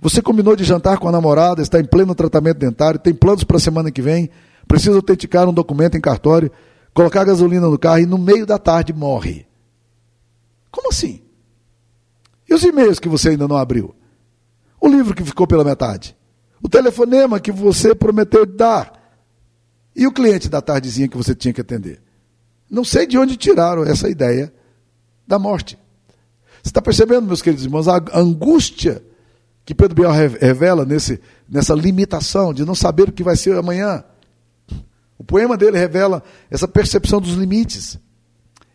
Você 0.00 0.22
combinou 0.22 0.54
de 0.54 0.62
jantar 0.62 0.98
com 0.98 1.08
a 1.08 1.12
namorada, 1.12 1.60
está 1.60 1.80
em 1.80 1.84
pleno 1.84 2.14
tratamento 2.14 2.58
dentário, 2.58 3.00
tem 3.00 3.12
planos 3.12 3.42
para 3.42 3.56
a 3.56 3.60
semana 3.60 3.90
que 3.90 4.00
vem, 4.00 4.30
precisa 4.66 4.94
autenticar 4.94 5.48
um 5.48 5.52
documento 5.52 5.96
em 5.96 6.00
cartório, 6.00 6.52
colocar 6.94 7.24
gasolina 7.24 7.68
no 7.68 7.76
carro 7.76 7.98
e 7.98 8.06
no 8.06 8.16
meio 8.16 8.46
da 8.46 8.58
tarde 8.58 8.92
morre. 8.92 9.44
Como 10.70 10.88
assim? 10.88 11.20
E 12.48 12.54
os 12.54 12.62
e-mails 12.62 13.00
que 13.00 13.08
você 13.08 13.30
ainda 13.30 13.48
não 13.48 13.56
abriu? 13.56 13.92
O 14.80 14.86
livro 14.86 15.14
que 15.14 15.24
ficou 15.24 15.48
pela 15.48 15.64
metade. 15.64 16.16
O 16.62 16.68
telefonema 16.68 17.40
que 17.40 17.50
você 17.50 17.92
prometeu 17.92 18.46
dar. 18.46 19.01
E 19.94 20.06
o 20.06 20.12
cliente 20.12 20.48
da 20.48 20.60
tardezinha 20.60 21.08
que 21.08 21.16
você 21.16 21.34
tinha 21.34 21.52
que 21.52 21.60
atender. 21.60 22.00
Não 22.70 22.84
sei 22.84 23.06
de 23.06 23.18
onde 23.18 23.36
tiraram 23.36 23.84
essa 23.84 24.08
ideia 24.08 24.52
da 25.26 25.38
morte. 25.38 25.78
Você 26.62 26.70
está 26.70 26.80
percebendo, 26.80 27.26
meus 27.26 27.42
queridos 27.42 27.64
irmãos, 27.64 27.88
a 27.88 28.00
angústia 28.14 29.02
que 29.64 29.74
Pedro 29.74 29.94
Biel 29.94 30.10
revela 30.10 30.84
nesse, 30.84 31.20
nessa 31.48 31.74
limitação 31.74 32.52
de 32.54 32.64
não 32.64 32.74
saber 32.74 33.08
o 33.08 33.12
que 33.12 33.22
vai 33.22 33.36
ser 33.36 33.56
amanhã. 33.56 34.02
O 35.18 35.24
poema 35.24 35.56
dele 35.56 35.78
revela 35.78 36.22
essa 36.50 36.66
percepção 36.66 37.20
dos 37.20 37.34
limites. 37.34 37.98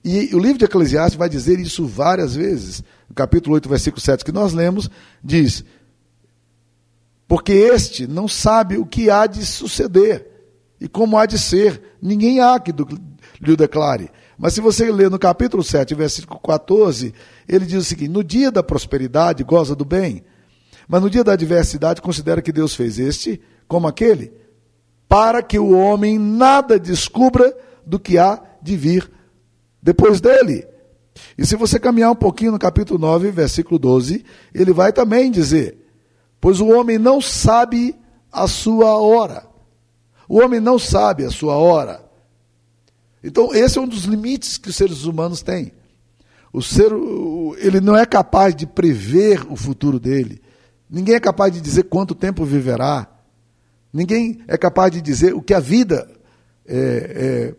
E 0.04 0.34
o 0.34 0.40
livro 0.40 0.60
de 0.60 0.66
Eclesiastes 0.66 1.18
vai 1.18 1.28
dizer 1.28 1.60
isso 1.60 1.86
várias 1.86 2.36
vezes. 2.36 2.84
No 3.10 3.16
capítulo 3.16 3.56
8, 3.56 3.68
versículo 3.68 4.02
7 4.02 4.24
que 4.24 4.32
nós 4.32 4.54
lemos, 4.54 4.90
diz: 5.24 5.66
porque 7.28 7.52
este 7.52 8.08
não 8.08 8.28
sabe 8.28 8.78
o 8.78 8.86
que 8.86 9.10
há 9.10 9.28
de 9.28 9.46
suceder 9.46 10.37
e 10.80 10.88
como 10.88 11.18
há 11.18 11.26
de 11.26 11.38
ser. 11.38 11.82
Ninguém 12.02 12.40
há 12.40 12.60
que 12.60 12.72
lhe 13.42 13.52
o 13.52 13.58
declare. 13.58 14.10
Mas 14.38 14.54
se 14.54 14.62
você 14.62 14.92
ler 14.92 15.10
no 15.10 15.18
capítulo 15.18 15.64
7, 15.64 15.96
versículo 15.96 16.40
14, 16.40 17.14
ele 17.48 17.66
diz 17.66 17.80
o 17.80 17.86
seguinte: 17.86 18.12
No 18.12 18.24
dia 18.24 18.52
da 18.52 18.62
prosperidade 18.62 19.44
goza 19.44 19.76
do 19.76 19.84
bem, 19.84 20.24
mas 20.88 21.02
no 21.02 21.10
dia 21.10 21.24
da 21.24 21.34
adversidade 21.34 22.02
considera 22.02 22.42
que 22.42 22.52
Deus 22.52 22.76
fez 22.76 23.00
este 23.00 23.42
como 23.68 23.88
aquele, 23.88 24.32
para 25.08 25.42
que 25.42 25.58
o 25.60 25.72
homem 25.72 26.18
nada 26.20 26.80
descubra 26.80 27.56
do 27.86 28.00
que 28.00 28.18
há 28.18 28.42
de 28.62 28.78
vir 28.78 29.10
depois 29.82 30.22
dele. 30.22 30.68
E 31.38 31.46
se 31.46 31.56
você 31.56 31.80
caminhar 31.80 32.12
um 32.12 32.16
pouquinho 32.16 32.52
no 32.52 32.60
capítulo 32.60 33.00
9, 33.00 33.32
versículo 33.32 33.80
12, 33.80 34.24
ele 34.54 34.72
vai 34.72 34.94
também 34.94 35.32
dizer: 35.32 35.88
pois 36.40 36.60
o 36.60 36.68
homem 36.68 36.98
não 36.98 37.20
sabe 37.20 37.96
a 38.32 38.48
sua 38.48 38.98
hora. 38.98 39.48
O 40.28 40.40
homem 40.40 40.60
não 40.60 40.78
sabe 40.78 41.24
a 41.24 41.32
sua 41.32 41.56
hora. 41.56 42.04
Então, 43.24 43.54
esse 43.54 43.78
é 43.78 43.82
um 43.82 43.88
dos 43.88 44.04
limites 44.04 44.58
que 44.58 44.70
os 44.70 44.76
seres 44.76 45.04
humanos 45.06 45.42
têm. 45.42 45.72
O 46.52 46.62
ser, 46.62 46.92
ele 47.58 47.82
não 47.82 47.96
é 47.96 48.06
capaz 48.06 48.56
de 48.56 48.66
prever 48.66 49.46
o 49.52 49.56
futuro 49.56 50.00
dele. 50.00 50.42
Ninguém 50.90 51.16
é 51.16 51.20
capaz 51.20 51.54
de 51.54 51.62
dizer 51.62 51.84
quanto 51.84 52.16
tempo 52.16 52.46
viverá. 52.46 53.08
Ninguém 53.92 54.40
é 54.48 54.58
capaz 54.58 54.92
de 54.92 55.02
dizer 55.02 55.34
o 55.34 55.42
que 55.42 55.54
a 55.54 55.60
vida 55.60 56.10
é, 56.66 56.78
é, 56.78 57.56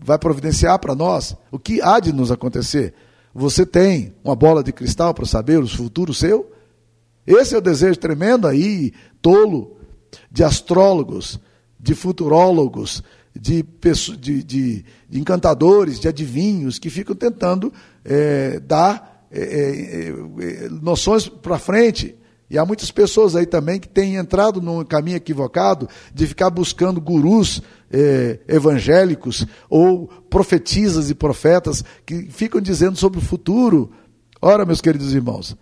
vai 0.00 0.18
providenciar 0.18 0.78
para 0.78 0.94
nós, 0.94 1.36
o 1.50 1.58
que 1.58 1.80
há 1.82 1.98
de 2.00 2.12
nos 2.12 2.30
acontecer. 2.30 2.94
Você 3.34 3.64
tem 3.66 4.14
uma 4.22 4.34
bola 4.34 4.62
de 4.62 4.72
cristal 4.72 5.12
para 5.14 5.26
saber 5.26 5.58
o 5.58 5.66
futuro 5.66 6.14
seu? 6.14 6.50
Esse 7.26 7.54
é 7.54 7.58
o 7.58 7.62
desejo 7.62 7.98
tremendo 7.98 8.46
aí, 8.46 8.92
tolo, 9.20 9.76
de 10.30 10.42
astrólogos, 10.42 11.38
de 11.88 11.94
futurólogos, 11.94 13.02
de, 13.34 13.64
de, 14.20 14.42
de, 14.42 14.84
de 15.08 15.18
encantadores, 15.18 15.98
de 15.98 16.06
adivinhos, 16.06 16.78
que 16.78 16.90
ficam 16.90 17.16
tentando 17.16 17.72
é, 18.04 18.60
dar 18.60 19.26
é, 19.32 19.40
é, 19.40 20.08
é 20.10 20.68
noções 20.68 21.26
para 21.26 21.58
frente. 21.58 22.14
E 22.50 22.58
há 22.58 22.66
muitas 22.66 22.90
pessoas 22.90 23.34
aí 23.34 23.46
também 23.46 23.80
que 23.80 23.88
têm 23.88 24.16
entrado 24.16 24.60
num 24.60 24.84
caminho 24.84 25.16
equivocado 25.16 25.88
de 26.12 26.26
ficar 26.26 26.50
buscando 26.50 27.00
gurus 27.00 27.62
é, 27.90 28.38
evangélicos 28.46 29.46
ou 29.70 30.08
profetisas 30.28 31.08
e 31.08 31.14
profetas 31.14 31.82
que 32.04 32.28
ficam 32.30 32.60
dizendo 32.60 32.98
sobre 32.98 33.18
o 33.18 33.22
futuro. 33.22 33.90
Ora, 34.42 34.66
meus 34.66 34.82
queridos 34.82 35.14
irmãos, 35.14 35.56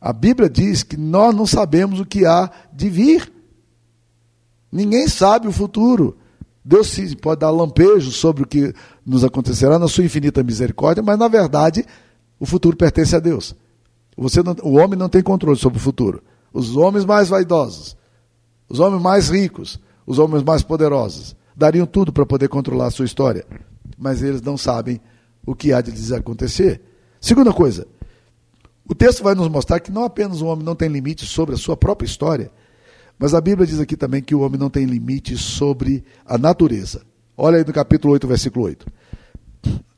a 0.00 0.12
Bíblia 0.12 0.48
diz 0.48 0.84
que 0.84 0.96
nós 0.96 1.34
não 1.34 1.48
sabemos 1.48 1.98
o 1.98 2.06
que 2.06 2.24
há 2.24 2.48
de 2.72 2.88
vir. 2.88 3.37
Ninguém 4.70 5.08
sabe 5.08 5.48
o 5.48 5.52
futuro. 5.52 6.16
Deus 6.64 6.88
sim 6.88 7.14
pode 7.16 7.40
dar 7.40 7.50
lampejos 7.50 8.16
sobre 8.16 8.42
o 8.42 8.46
que 8.46 8.74
nos 9.04 9.24
acontecerá 9.24 9.78
na 9.78 9.88
sua 9.88 10.04
infinita 10.04 10.42
misericórdia, 10.42 11.02
mas 11.02 11.18
na 11.18 11.28
verdade 11.28 11.84
o 12.38 12.46
futuro 12.46 12.76
pertence 12.76 13.16
a 13.16 13.18
Deus. 13.18 13.54
Você 14.16 14.42
não, 14.42 14.54
o 14.62 14.74
homem 14.74 14.98
não 14.98 15.08
tem 15.08 15.22
controle 15.22 15.56
sobre 15.56 15.78
o 15.78 15.80
futuro. 15.80 16.22
Os 16.52 16.76
homens 16.76 17.04
mais 17.04 17.28
vaidosos, 17.28 17.96
os 18.68 18.80
homens 18.80 19.02
mais 19.02 19.28
ricos, 19.30 19.80
os 20.06 20.18
homens 20.18 20.42
mais 20.42 20.62
poderosos, 20.62 21.36
dariam 21.56 21.86
tudo 21.86 22.12
para 22.12 22.26
poder 22.26 22.48
controlar 22.48 22.86
a 22.86 22.90
sua 22.90 23.04
história, 23.04 23.46
mas 23.96 24.22
eles 24.22 24.42
não 24.42 24.56
sabem 24.56 25.00
o 25.46 25.54
que 25.54 25.72
há 25.72 25.80
de 25.80 25.90
lhes 25.90 26.12
acontecer. 26.12 26.80
Segunda 27.20 27.52
coisa, 27.52 27.86
o 28.88 28.94
texto 28.94 29.22
vai 29.22 29.34
nos 29.34 29.48
mostrar 29.48 29.80
que 29.80 29.92
não 29.92 30.04
apenas 30.04 30.40
o 30.40 30.46
homem 30.46 30.64
não 30.64 30.74
tem 30.74 30.88
limite 30.88 31.26
sobre 31.26 31.54
a 31.54 31.58
sua 31.58 31.76
própria 31.76 32.06
história, 32.06 32.50
mas 33.18 33.34
a 33.34 33.40
Bíblia 33.40 33.66
diz 33.66 33.80
aqui 33.80 33.96
também 33.96 34.22
que 34.22 34.34
o 34.34 34.40
homem 34.40 34.58
não 34.58 34.70
tem 34.70 34.84
limite 34.84 35.36
sobre 35.36 36.04
a 36.24 36.38
natureza. 36.38 37.02
Olha 37.36 37.58
aí 37.58 37.64
no 37.64 37.72
capítulo 37.72 38.12
8, 38.12 38.28
versículo 38.28 38.66
8. 38.66 38.86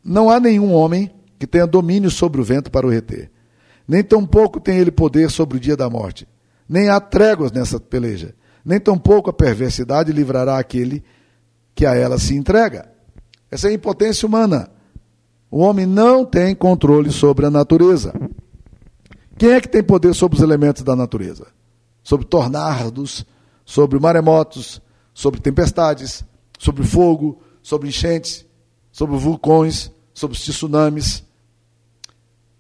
Não 0.02 0.30
há 0.30 0.40
nenhum 0.40 0.72
homem 0.72 1.10
que 1.38 1.46
tenha 1.46 1.66
domínio 1.66 2.10
sobre 2.10 2.40
o 2.40 2.44
vento 2.44 2.70
para 2.70 2.86
o 2.86 2.90
reter, 2.90 3.30
nem 3.86 4.04
tampouco 4.04 4.60
tem 4.60 4.78
ele 4.78 4.90
poder 4.90 5.30
sobre 5.30 5.56
o 5.56 5.60
dia 5.60 5.76
da 5.76 5.90
morte. 5.90 6.26
Nem 6.68 6.88
há 6.88 7.00
tréguas 7.00 7.50
nessa 7.50 7.80
peleja, 7.80 8.34
nem 8.64 8.78
tampouco 8.78 9.30
a 9.30 9.32
perversidade 9.32 10.12
livrará 10.12 10.58
aquele 10.58 11.02
que 11.74 11.84
a 11.84 11.94
ela 11.94 12.18
se 12.18 12.36
entrega. 12.36 12.88
Essa 13.50 13.68
é 13.68 13.70
a 13.70 13.74
impotência 13.74 14.26
humana. 14.26 14.70
O 15.50 15.58
homem 15.58 15.86
não 15.86 16.24
tem 16.24 16.54
controle 16.54 17.10
sobre 17.10 17.46
a 17.46 17.50
natureza. 17.50 18.14
Quem 19.36 19.52
é 19.52 19.60
que 19.60 19.68
tem 19.68 19.82
poder 19.82 20.14
sobre 20.14 20.36
os 20.36 20.42
elementos 20.44 20.82
da 20.82 20.94
natureza? 20.94 21.46
Sobre 22.10 22.26
tornados, 22.26 23.24
sobre 23.64 24.00
maremotos, 24.00 24.82
sobre 25.14 25.38
tempestades, 25.38 26.24
sobre 26.58 26.82
fogo, 26.82 27.40
sobre 27.62 27.88
enchentes, 27.88 28.44
sobre 28.90 29.16
vulcões, 29.16 29.92
sobre 30.12 30.36
tsunamis. 30.36 31.22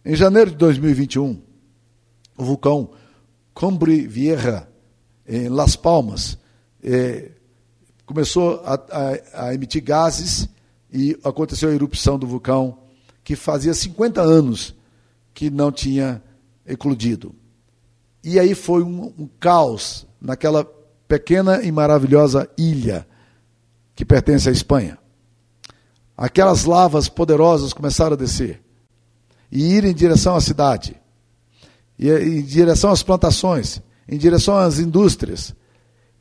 Em 0.04 0.14
janeiro 0.14 0.52
de 0.52 0.56
2021, 0.56 1.42
o 2.38 2.44
vulcão 2.44 2.92
Cumbre 3.52 4.06
Vieja, 4.06 4.68
em 5.26 5.48
Las 5.48 5.74
Palmas, 5.74 6.38
é, 6.80 7.32
começou 8.06 8.62
a, 8.64 8.74
a, 8.74 9.46
a 9.48 9.52
emitir 9.52 9.82
gases 9.82 10.48
e 10.92 11.18
aconteceu 11.24 11.70
a 11.70 11.74
erupção 11.74 12.16
do 12.16 12.24
vulcão, 12.24 12.78
que 13.24 13.34
fazia 13.34 13.74
50 13.74 14.22
anos 14.22 14.76
que 15.34 15.50
não 15.50 15.72
tinha 15.72 16.22
eclodido. 16.64 17.34
E 18.22 18.38
aí 18.38 18.54
foi 18.54 18.82
um, 18.82 19.12
um 19.18 19.28
caos 19.38 20.06
naquela 20.20 20.64
pequena 21.08 21.62
e 21.62 21.72
maravilhosa 21.72 22.48
ilha 22.56 23.06
que 23.94 24.04
pertence 24.04 24.48
à 24.48 24.52
Espanha. 24.52 24.98
Aquelas 26.16 26.64
lavas 26.64 27.08
poderosas 27.08 27.72
começaram 27.72 28.12
a 28.12 28.16
descer 28.16 28.62
e 29.50 29.74
ir 29.74 29.84
em 29.84 29.94
direção 29.94 30.36
à 30.36 30.40
cidade, 30.40 30.94
e 31.98 32.08
em 32.08 32.42
direção 32.42 32.90
às 32.90 33.02
plantações, 33.02 33.82
em 34.08 34.16
direção 34.16 34.56
às 34.56 34.78
indústrias. 34.78 35.54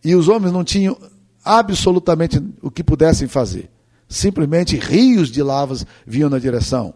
E 0.04 0.16
os 0.16 0.28
homens 0.28 0.52
não 0.52 0.64
tinham 0.64 0.98
absolutamente 1.44 2.42
o 2.62 2.72
que 2.72 2.84
pudessem 2.84 3.28
fazer. 3.28 3.70
Simplesmente 4.08 4.78
rios 4.78 5.30
de 5.30 5.44
lavas 5.44 5.86
vinham 6.06 6.30
na 6.30 6.40
direção. 6.40 6.94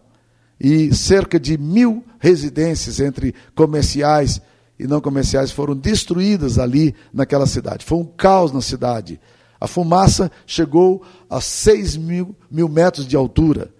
E 0.60 0.93
cerca 0.95 1.39
de 1.39 1.57
mil 1.57 2.03
residências 2.19 3.00
entre 3.00 3.36
comerciais 3.53 4.41
e 4.77 4.88
não 4.88 5.00
comerciais 5.00 5.51
foram 5.51 5.75
destruídas 5.75 6.58
ali 6.58 6.96
naquela 7.13 7.46
cidade. 7.46 7.86
Foi 7.86 7.98
um 7.98 8.06
caos 8.06 8.51
na 8.51 8.62
cidade. 8.62 9.20
A 9.60 9.68
fumaça 9.68 10.32
chegou 10.46 11.03
a 11.30 11.39
6 11.39 11.98
mil, 11.98 12.36
mil 12.50 12.68
metros 12.68 13.08
de 13.08 13.15
altura. 13.15 13.74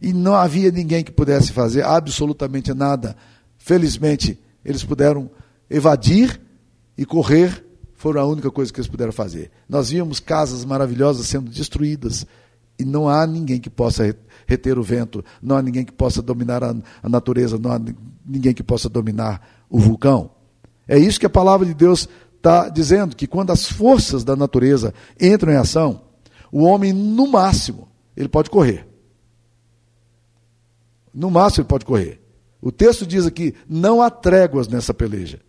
E 0.00 0.12
não 0.12 0.34
havia 0.34 0.70
ninguém 0.70 1.04
que 1.04 1.12
pudesse 1.12 1.52
fazer 1.52 1.84
absolutamente 1.84 2.72
nada. 2.72 3.16
Felizmente, 3.56 4.38
eles 4.64 4.82
puderam 4.84 5.30
evadir 5.68 6.40
e 6.96 7.04
correr, 7.04 7.64
foram 7.94 8.20
a 8.20 8.26
única 8.26 8.50
coisa 8.50 8.72
que 8.72 8.80
eles 8.80 8.90
puderam 8.90 9.12
fazer. 9.12 9.50
Nós 9.68 9.90
víamos 9.90 10.18
casas 10.20 10.64
maravilhosas 10.64 11.26
sendo 11.26 11.50
destruídas 11.50 12.26
e 12.78 12.84
não 12.84 13.08
há 13.08 13.26
ninguém 13.26 13.60
que 13.60 13.68
possa 13.68 14.16
reter 14.46 14.78
o 14.78 14.82
vento, 14.82 15.24
não 15.42 15.56
há 15.56 15.62
ninguém 15.62 15.84
que 15.84 15.92
possa 15.92 16.22
dominar 16.22 16.62
a 16.62 17.08
natureza, 17.08 17.58
não 17.58 17.72
há 17.72 17.80
ninguém 18.24 18.54
que 18.54 18.62
possa 18.62 18.88
dominar 18.88 19.40
o 19.68 19.78
vulcão. 19.78 20.37
É 20.88 20.98
isso 20.98 21.20
que 21.20 21.26
a 21.26 21.30
palavra 21.30 21.66
de 21.66 21.74
Deus 21.74 22.08
está 22.36 22.68
dizendo, 22.68 23.14
que 23.14 23.26
quando 23.26 23.50
as 23.50 23.70
forças 23.70 24.24
da 24.24 24.34
natureza 24.34 24.94
entram 25.20 25.52
em 25.52 25.56
ação, 25.56 26.00
o 26.50 26.64
homem, 26.64 26.92
no 26.92 27.28
máximo, 27.28 27.88
ele 28.16 28.28
pode 28.28 28.48
correr. 28.48 28.88
No 31.12 31.30
máximo 31.30 31.62
ele 31.62 31.68
pode 31.68 31.84
correr. 31.84 32.20
O 32.60 32.72
texto 32.72 33.06
diz 33.06 33.26
aqui: 33.26 33.54
não 33.68 34.00
há 34.00 34.10
tréguas 34.10 34.66
nessa 34.66 34.94
peleja. 34.94 35.40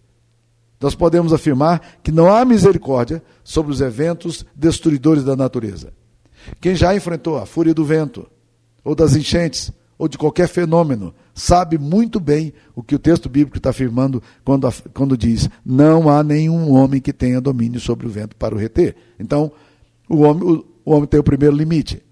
Nós 0.79 0.95
podemos 0.95 1.33
afirmar 1.33 1.99
que 2.01 2.11
não 2.11 2.31
há 2.31 2.45
misericórdia 2.45 3.21
sobre 3.43 3.71
os 3.71 3.81
eventos 3.81 4.45
destruidores 4.55 5.23
da 5.23 5.35
natureza. 5.35 5.93
Quem 6.61 6.75
já 6.75 6.95
enfrentou 6.95 7.37
a 7.37 7.45
fúria 7.45 7.73
do 7.73 7.83
vento, 7.83 8.29
ou 8.83 8.95
das 8.95 9.15
enchentes, 9.15 9.71
ou 9.97 10.07
de 10.07 10.17
qualquer 10.17 10.47
fenômeno, 10.47 11.13
sabe 11.39 11.77
muito 11.77 12.19
bem 12.19 12.53
o 12.75 12.83
que 12.83 12.93
o 12.93 12.99
texto 12.99 13.29
bíblico 13.29 13.57
está 13.57 13.69
afirmando 13.69 14.21
quando, 14.43 14.69
quando 14.93 15.17
diz: 15.17 15.49
não 15.65 16.09
há 16.09 16.23
nenhum 16.23 16.71
homem 16.71 17.01
que 17.01 17.13
tenha 17.13 17.41
domínio 17.41 17.79
sobre 17.79 18.05
o 18.05 18.09
vento 18.09 18.35
para 18.35 18.53
o 18.53 18.57
reter. 18.57 18.95
Então, 19.19 19.51
o 20.07 20.21
homem, 20.21 20.43
o, 20.43 20.65
o 20.85 20.91
homem 20.91 21.07
tem 21.07 21.19
o 21.19 21.23
primeiro 21.23 21.55
limite. 21.55 22.03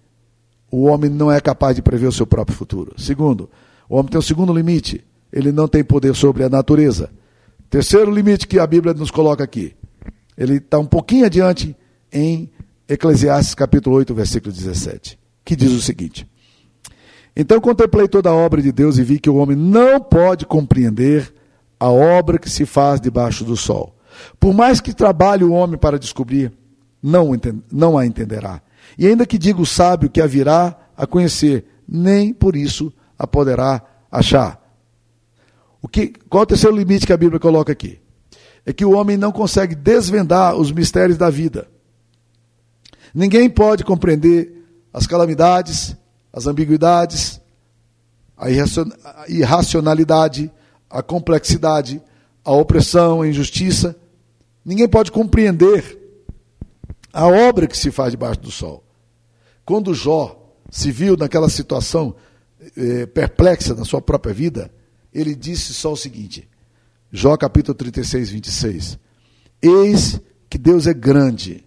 O 0.71 0.83
homem 0.83 1.09
não 1.09 1.31
é 1.31 1.39
capaz 1.39 1.75
de 1.75 1.81
prever 1.81 2.07
o 2.07 2.11
seu 2.11 2.25
próprio 2.25 2.57
futuro. 2.57 2.93
Segundo, 2.97 3.49
o 3.89 3.95
homem 3.95 4.09
tem 4.09 4.19
o 4.19 4.23
segundo 4.23 4.53
limite. 4.53 5.03
Ele 5.31 5.51
não 5.51 5.67
tem 5.67 5.83
poder 5.83 6.15
sobre 6.15 6.43
a 6.43 6.49
natureza. 6.49 7.09
Terceiro 7.69 8.11
limite 8.11 8.47
que 8.47 8.59
a 8.59 8.67
Bíblia 8.67 8.93
nos 8.93 9.11
coloca 9.11 9.43
aqui. 9.43 9.75
Ele 10.37 10.55
está 10.55 10.79
um 10.79 10.85
pouquinho 10.85 11.25
adiante 11.25 11.75
em 12.11 12.49
Eclesiastes 12.87 13.53
capítulo 13.53 13.97
8, 13.97 14.13
versículo 14.13 14.53
17, 14.53 15.19
que 15.43 15.55
diz 15.55 15.71
o 15.71 15.81
seguinte: 15.81 16.27
Então 17.39 17.61
contemplei 17.61 18.07
toda 18.07 18.31
a 18.31 18.33
obra 18.33 18.63
de 18.63 18.71
Deus 18.71 18.97
e 18.97 19.03
vi 19.03 19.19
que 19.19 19.29
o 19.29 19.35
homem 19.35 19.55
não 19.55 19.99
pode 19.99 20.43
compreender 20.43 21.31
a 21.79 21.87
obra 21.87 22.39
que 22.39 22.49
se 22.49 22.65
faz 22.65 22.99
debaixo 22.99 23.45
do 23.45 23.55
sol. 23.55 23.95
Por 24.39 24.55
mais 24.55 24.81
que 24.81 24.91
trabalhe 24.91 25.43
o 25.43 25.51
homem 25.51 25.77
para 25.77 25.99
descobrir, 25.99 26.51
não, 27.01 27.29
não 27.71 27.95
a 27.95 28.07
entenderá. 28.07 28.59
E 28.97 29.05
ainda 29.05 29.23
que 29.23 29.37
diga 29.37 29.61
o 29.61 29.67
sábio 29.67 30.09
que 30.09 30.19
a 30.19 30.25
virá 30.25 30.75
a 30.97 31.05
conhecer, 31.05 31.67
nem 31.87 32.33
por 32.33 32.55
isso 32.55 32.91
a 33.19 33.27
poderá 33.27 33.83
achar. 34.11 34.59
O 35.79 35.87
que, 35.87 36.07
qual 36.27 36.41
é 36.41 36.43
o 36.43 36.47
terceiro 36.47 36.75
limite 36.75 37.05
que 37.05 37.13
a 37.13 37.17
Bíblia 37.17 37.39
coloca 37.39 37.71
aqui? 37.71 37.99
É 38.65 38.73
que 38.73 38.83
o 38.83 38.93
homem 38.93 39.15
não 39.15 39.31
consegue 39.31 39.75
desvendar 39.75 40.55
os 40.55 40.71
mistérios 40.71 41.19
da 41.19 41.29
vida. 41.29 41.67
Ninguém 43.13 43.47
pode 43.47 43.83
compreender 43.83 44.65
as 44.91 45.05
calamidades, 45.05 45.95
as 46.37 46.45
ambiguidades, 46.45 47.41
a 48.37 48.47
irracionalidade, 49.27 50.51
a 50.87 51.01
complexidade, 51.01 51.99
a 52.45 52.51
opressão, 52.51 53.23
a 53.23 53.27
injustiça. 53.27 53.95
Ninguém 54.63 54.87
pode 54.87 55.11
compreender 55.11 55.97
a 57.11 57.25
obra 57.25 57.65
que 57.65 57.75
se 57.75 57.89
faz 57.89 58.11
debaixo 58.11 58.39
do 58.39 58.51
sol. 58.51 58.83
Quando 59.65 59.95
Jó 59.95 60.53
se 60.69 60.91
viu 60.91 61.17
naquela 61.17 61.49
situação 61.49 62.13
eh, 62.77 63.07
perplexa 63.07 63.73
na 63.73 63.83
sua 63.83 63.99
própria 63.99 64.31
vida, 64.31 64.71
ele 65.11 65.33
disse 65.33 65.73
só 65.73 65.93
o 65.93 65.97
seguinte: 65.97 66.47
Jó 67.11 67.35
capítulo 67.35 67.73
36, 67.73 68.29
26. 68.29 68.99
Eis 69.59 70.21
que 70.47 70.59
Deus 70.59 70.85
é 70.85 70.93
grande 70.93 71.65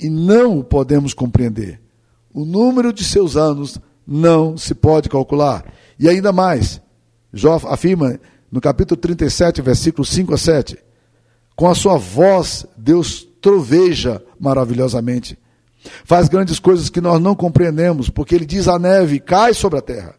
e 0.00 0.10
não 0.10 0.58
o 0.58 0.64
podemos 0.64 1.14
compreender. 1.14 1.80
O 2.34 2.44
número 2.44 2.92
de 2.92 3.04
seus 3.04 3.36
anos 3.36 3.78
não 4.10 4.56
se 4.56 4.74
pode 4.74 5.08
calcular. 5.08 5.64
E 5.96 6.08
ainda 6.08 6.32
mais, 6.32 6.82
Jó 7.32 7.60
afirma 7.68 8.18
no 8.50 8.60
capítulo 8.60 9.00
37, 9.00 9.62
versículos 9.62 10.08
5 10.08 10.34
a 10.34 10.38
7, 10.38 10.76
com 11.54 11.68
a 11.68 11.74
sua 11.76 11.96
voz 11.96 12.66
Deus 12.76 13.24
troveja 13.40 14.20
maravilhosamente. 14.40 15.38
Faz 16.04 16.28
grandes 16.28 16.58
coisas 16.58 16.90
que 16.90 17.00
nós 17.00 17.20
não 17.20 17.36
compreendemos, 17.36 18.10
porque 18.10 18.34
ele 18.34 18.44
diz 18.44 18.66
a 18.66 18.78
neve 18.78 19.20
cai 19.20 19.54
sobre 19.54 19.78
a 19.78 19.82
terra. 19.82 20.16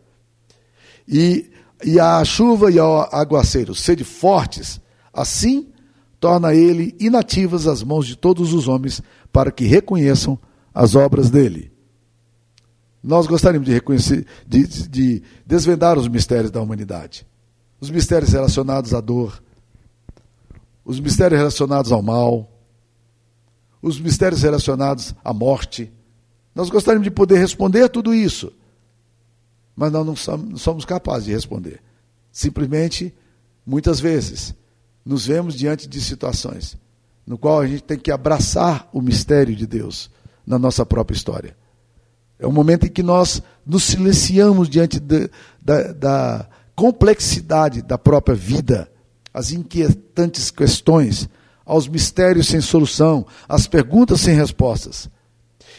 E, 1.05 1.51
e 1.83 1.99
a 1.99 2.23
chuva 2.23 2.71
e 2.71 2.79
o 2.79 3.01
aguaceiro 3.11 3.75
sede 3.75 4.05
fortes, 4.05 4.79
assim 5.13 5.67
torna 6.19 6.53
ele 6.53 6.95
inativas 6.99 7.67
as 7.67 7.83
mãos 7.83 8.07
de 8.07 8.15
todos 8.15 8.53
os 8.53 8.67
homens 8.67 9.01
para 9.33 9.51
que 9.51 9.65
reconheçam 9.65 10.39
as 10.73 10.95
obras 10.95 11.29
dele. 11.29 11.70
Nós 13.03 13.25
gostaríamos 13.25 13.67
de 13.67 13.73
reconhecer, 13.73 14.25
de, 14.47 14.67
de 14.87 15.23
desvendar 15.45 15.97
os 15.97 16.07
mistérios 16.07 16.51
da 16.51 16.61
humanidade. 16.61 17.25
Os 17.79 17.89
mistérios 17.89 18.31
relacionados 18.31 18.93
à 18.93 19.01
dor, 19.01 19.41
os 20.85 20.99
mistérios 20.99 21.39
relacionados 21.39 21.91
ao 21.91 22.01
mal, 22.01 22.51
os 23.81 23.99
mistérios 23.99 24.43
relacionados 24.43 25.15
à 25.23 25.33
morte. 25.33 25.91
Nós 26.53 26.69
gostaríamos 26.69 27.05
de 27.05 27.11
poder 27.11 27.39
responder 27.39 27.89
tudo 27.89 28.13
isso, 28.13 28.53
mas 29.75 29.91
nós 29.91 30.05
não 30.05 30.57
somos 30.57 30.85
capazes 30.85 31.25
de 31.25 31.31
responder. 31.31 31.81
Simplesmente, 32.31 33.13
muitas 33.65 33.99
vezes, 33.99 34.53
nos 35.03 35.25
vemos 35.25 35.55
diante 35.55 35.87
de 35.87 35.99
situações 35.99 36.77
no 37.25 37.37
qual 37.37 37.61
a 37.61 37.67
gente 37.67 37.83
tem 37.83 37.97
que 37.97 38.11
abraçar 38.11 38.89
o 38.91 39.01
mistério 39.01 39.55
de 39.55 39.65
Deus 39.65 40.09
na 40.45 40.59
nossa 40.59 40.85
própria 40.85 41.15
história. 41.15 41.55
É 42.41 42.47
um 42.47 42.51
momento 42.51 42.87
em 42.87 42.89
que 42.89 43.03
nós 43.03 43.41
nos 43.63 43.83
silenciamos 43.83 44.67
diante 44.67 44.99
de, 44.99 45.29
da, 45.61 45.93
da 45.93 46.49
complexidade 46.75 47.83
da 47.83 47.99
própria 47.99 48.35
vida, 48.35 48.91
as 49.31 49.51
inquietantes 49.51 50.49
questões, 50.49 51.29
aos 51.63 51.87
mistérios 51.87 52.47
sem 52.47 52.59
solução, 52.59 53.27
às 53.47 53.67
perguntas 53.67 54.21
sem 54.21 54.35
respostas. 54.35 55.07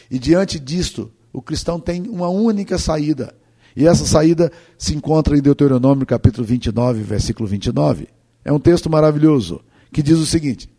E 0.09 0.17
diante 0.17 0.57
disto, 0.57 1.11
o 1.33 1.41
cristão 1.41 1.81
tem 1.81 2.07
uma 2.07 2.29
única 2.29 2.77
saída. 2.77 3.35
E 3.75 3.85
essa 3.85 4.05
saída 4.05 4.49
se 4.77 4.95
encontra 4.95 5.37
em 5.37 5.41
Deuteronômio 5.41 6.05
capítulo 6.05 6.47
29, 6.47 7.03
versículo 7.03 7.45
29. 7.49 8.07
É 8.45 8.53
um 8.53 8.59
texto 8.59 8.89
maravilhoso 8.89 9.59
que 9.91 10.01
diz 10.01 10.17
o 10.17 10.25
seguinte: 10.25 10.69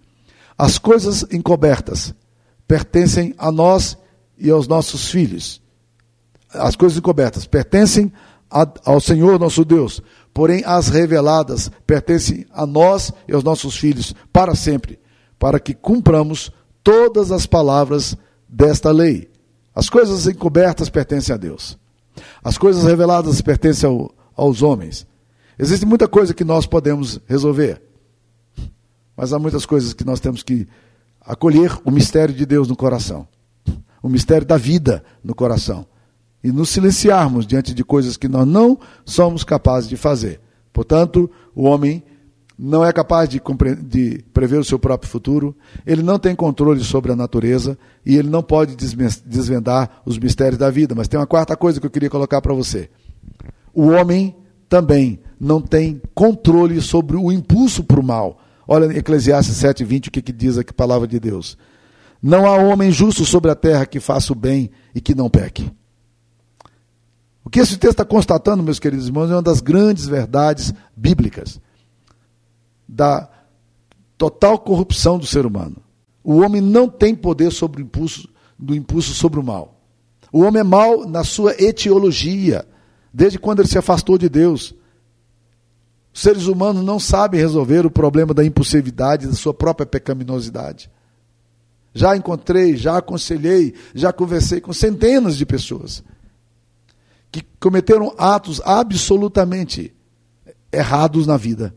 as 0.56 0.78
coisas 0.78 1.26
encobertas 1.30 2.14
pertencem 2.66 3.34
a 3.36 3.52
nós 3.52 3.98
e 4.38 4.50
aos 4.50 4.66
nossos 4.66 5.10
filhos. 5.10 5.62
As 6.54 6.76
coisas 6.76 6.98
encobertas 6.98 7.46
pertencem 7.46 8.12
a, 8.50 8.66
ao 8.84 9.00
Senhor 9.00 9.38
nosso 9.38 9.64
Deus, 9.64 10.00
porém 10.32 10.62
as 10.64 10.88
reveladas 10.88 11.70
pertencem 11.86 12.46
a 12.52 12.64
nós 12.64 13.12
e 13.26 13.34
aos 13.34 13.42
nossos 13.42 13.76
filhos 13.76 14.14
para 14.32 14.54
sempre, 14.54 14.98
para 15.38 15.58
que 15.58 15.74
cumpramos 15.74 16.52
todas 16.82 17.32
as 17.32 17.46
palavras 17.46 18.16
desta 18.48 18.90
lei. 18.92 19.30
As 19.74 19.88
coisas 19.90 20.28
encobertas 20.28 20.88
pertencem 20.88 21.34
a 21.34 21.38
Deus. 21.38 21.76
As 22.44 22.56
coisas 22.56 22.84
reveladas 22.84 23.40
pertencem 23.40 23.88
ao, 23.88 24.14
aos 24.36 24.62
homens. 24.62 25.04
Existe 25.58 25.84
muita 25.84 26.06
coisa 26.06 26.32
que 26.32 26.44
nós 26.44 26.66
podemos 26.66 27.20
resolver. 27.26 27.82
Mas 29.16 29.32
há 29.32 29.38
muitas 29.38 29.66
coisas 29.66 29.92
que 29.92 30.04
nós 30.04 30.20
temos 30.20 30.42
que 30.42 30.68
acolher 31.20 31.76
o 31.84 31.90
mistério 31.90 32.34
de 32.34 32.46
Deus 32.46 32.68
no 32.68 32.76
coração. 32.76 33.26
o 34.02 34.08
mistério 34.08 34.46
da 34.46 34.56
vida 34.56 35.02
no 35.24 35.34
coração 35.34 35.86
e 36.44 36.52
nos 36.52 36.68
silenciarmos 36.68 37.46
diante 37.46 37.72
de 37.72 37.82
coisas 37.82 38.18
que 38.18 38.28
nós 38.28 38.46
não 38.46 38.78
somos 39.02 39.42
capazes 39.42 39.88
de 39.88 39.96
fazer. 39.96 40.42
Portanto, 40.74 41.30
o 41.54 41.62
homem 41.62 42.04
não 42.58 42.84
é 42.84 42.92
capaz 42.92 43.30
de, 43.30 43.40
de, 43.82 44.22
prever 44.32 44.58
o 44.58 44.64
seu 44.64 44.78
próprio 44.78 45.10
futuro, 45.10 45.56
ele 45.86 46.02
não 46.02 46.18
tem 46.18 46.36
controle 46.36 46.84
sobre 46.84 47.10
a 47.10 47.16
natureza 47.16 47.78
e 48.04 48.14
ele 48.14 48.28
não 48.28 48.42
pode 48.42 48.76
desvendar 48.76 50.02
os 50.04 50.18
mistérios 50.18 50.58
da 50.58 50.70
vida. 50.70 50.94
Mas 50.94 51.08
tem 51.08 51.18
uma 51.18 51.26
quarta 51.26 51.56
coisa 51.56 51.80
que 51.80 51.86
eu 51.86 51.90
queria 51.90 52.10
colocar 52.10 52.42
para 52.42 52.52
você. 52.52 52.90
O 53.72 53.88
homem 53.88 54.36
também 54.68 55.20
não 55.40 55.62
tem 55.62 56.00
controle 56.14 56.80
sobre 56.82 57.16
o 57.16 57.32
impulso 57.32 57.82
para 57.82 57.98
o 57.98 58.04
mal. 58.04 58.38
Olha 58.68 58.96
Eclesiastes 58.96 59.56
7, 59.56 59.82
20, 59.82 60.08
o 60.08 60.10
que, 60.10 60.22
que 60.22 60.32
diz 60.32 60.58
aqui 60.58 60.70
a 60.70 60.74
palavra 60.74 61.08
de 61.08 61.18
Deus. 61.18 61.56
Não 62.22 62.46
há 62.46 62.56
homem 62.56 62.92
justo 62.92 63.24
sobre 63.24 63.50
a 63.50 63.54
terra 63.54 63.86
que 63.86 63.98
faça 63.98 64.32
o 64.32 64.36
bem 64.36 64.70
e 64.94 65.00
que 65.00 65.14
não 65.14 65.28
peque. 65.30 65.70
O 67.44 67.50
que 67.50 67.60
esse 67.60 67.76
texto 67.76 67.92
está 67.92 68.04
constatando, 68.04 68.62
meus 68.62 68.78
queridos 68.78 69.06
irmãos, 69.06 69.30
é 69.30 69.34
uma 69.34 69.42
das 69.42 69.60
grandes 69.60 70.06
verdades 70.06 70.72
bíblicas 70.96 71.60
da 72.88 73.28
total 74.16 74.58
corrupção 74.58 75.18
do 75.18 75.26
ser 75.26 75.44
humano. 75.44 75.76
O 76.22 76.40
homem 76.40 76.62
não 76.62 76.88
tem 76.88 77.14
poder 77.14 77.52
sobre 77.52 77.82
o 77.82 77.84
impulso, 77.84 78.28
do 78.58 78.74
impulso 78.74 79.12
sobre 79.12 79.38
o 79.38 79.42
mal. 79.42 79.78
O 80.32 80.40
homem 80.40 80.60
é 80.60 80.64
mal 80.64 81.06
na 81.06 81.22
sua 81.22 81.54
etiologia, 81.62 82.66
desde 83.12 83.38
quando 83.38 83.60
ele 83.60 83.68
se 83.68 83.76
afastou 83.76 84.16
de 84.16 84.28
Deus. 84.28 84.74
Os 86.14 86.22
seres 86.22 86.46
humanos 86.46 86.82
não 86.82 86.98
sabem 86.98 87.38
resolver 87.38 87.84
o 87.84 87.90
problema 87.90 88.32
da 88.32 88.44
impulsividade, 88.44 89.26
da 89.26 89.34
sua 89.34 89.52
própria 89.52 89.86
pecaminosidade. 89.86 90.90
Já 91.92 92.16
encontrei, 92.16 92.76
já 92.76 92.96
aconselhei, 92.96 93.74
já 93.94 94.12
conversei 94.12 94.60
com 94.60 94.72
centenas 94.72 95.36
de 95.36 95.44
pessoas 95.44 96.02
que 97.40 97.46
cometeram 97.58 98.14
atos 98.16 98.60
absolutamente 98.64 99.94
errados 100.72 101.26
na 101.26 101.36
vida 101.36 101.74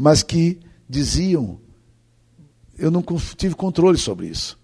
mas 0.00 0.22
que 0.22 0.58
diziam: 0.88 1.60
eu 2.78 2.90
não 2.90 3.04
tive 3.36 3.54
controle 3.54 3.98
sobre 3.98 4.28
isso, 4.28 4.58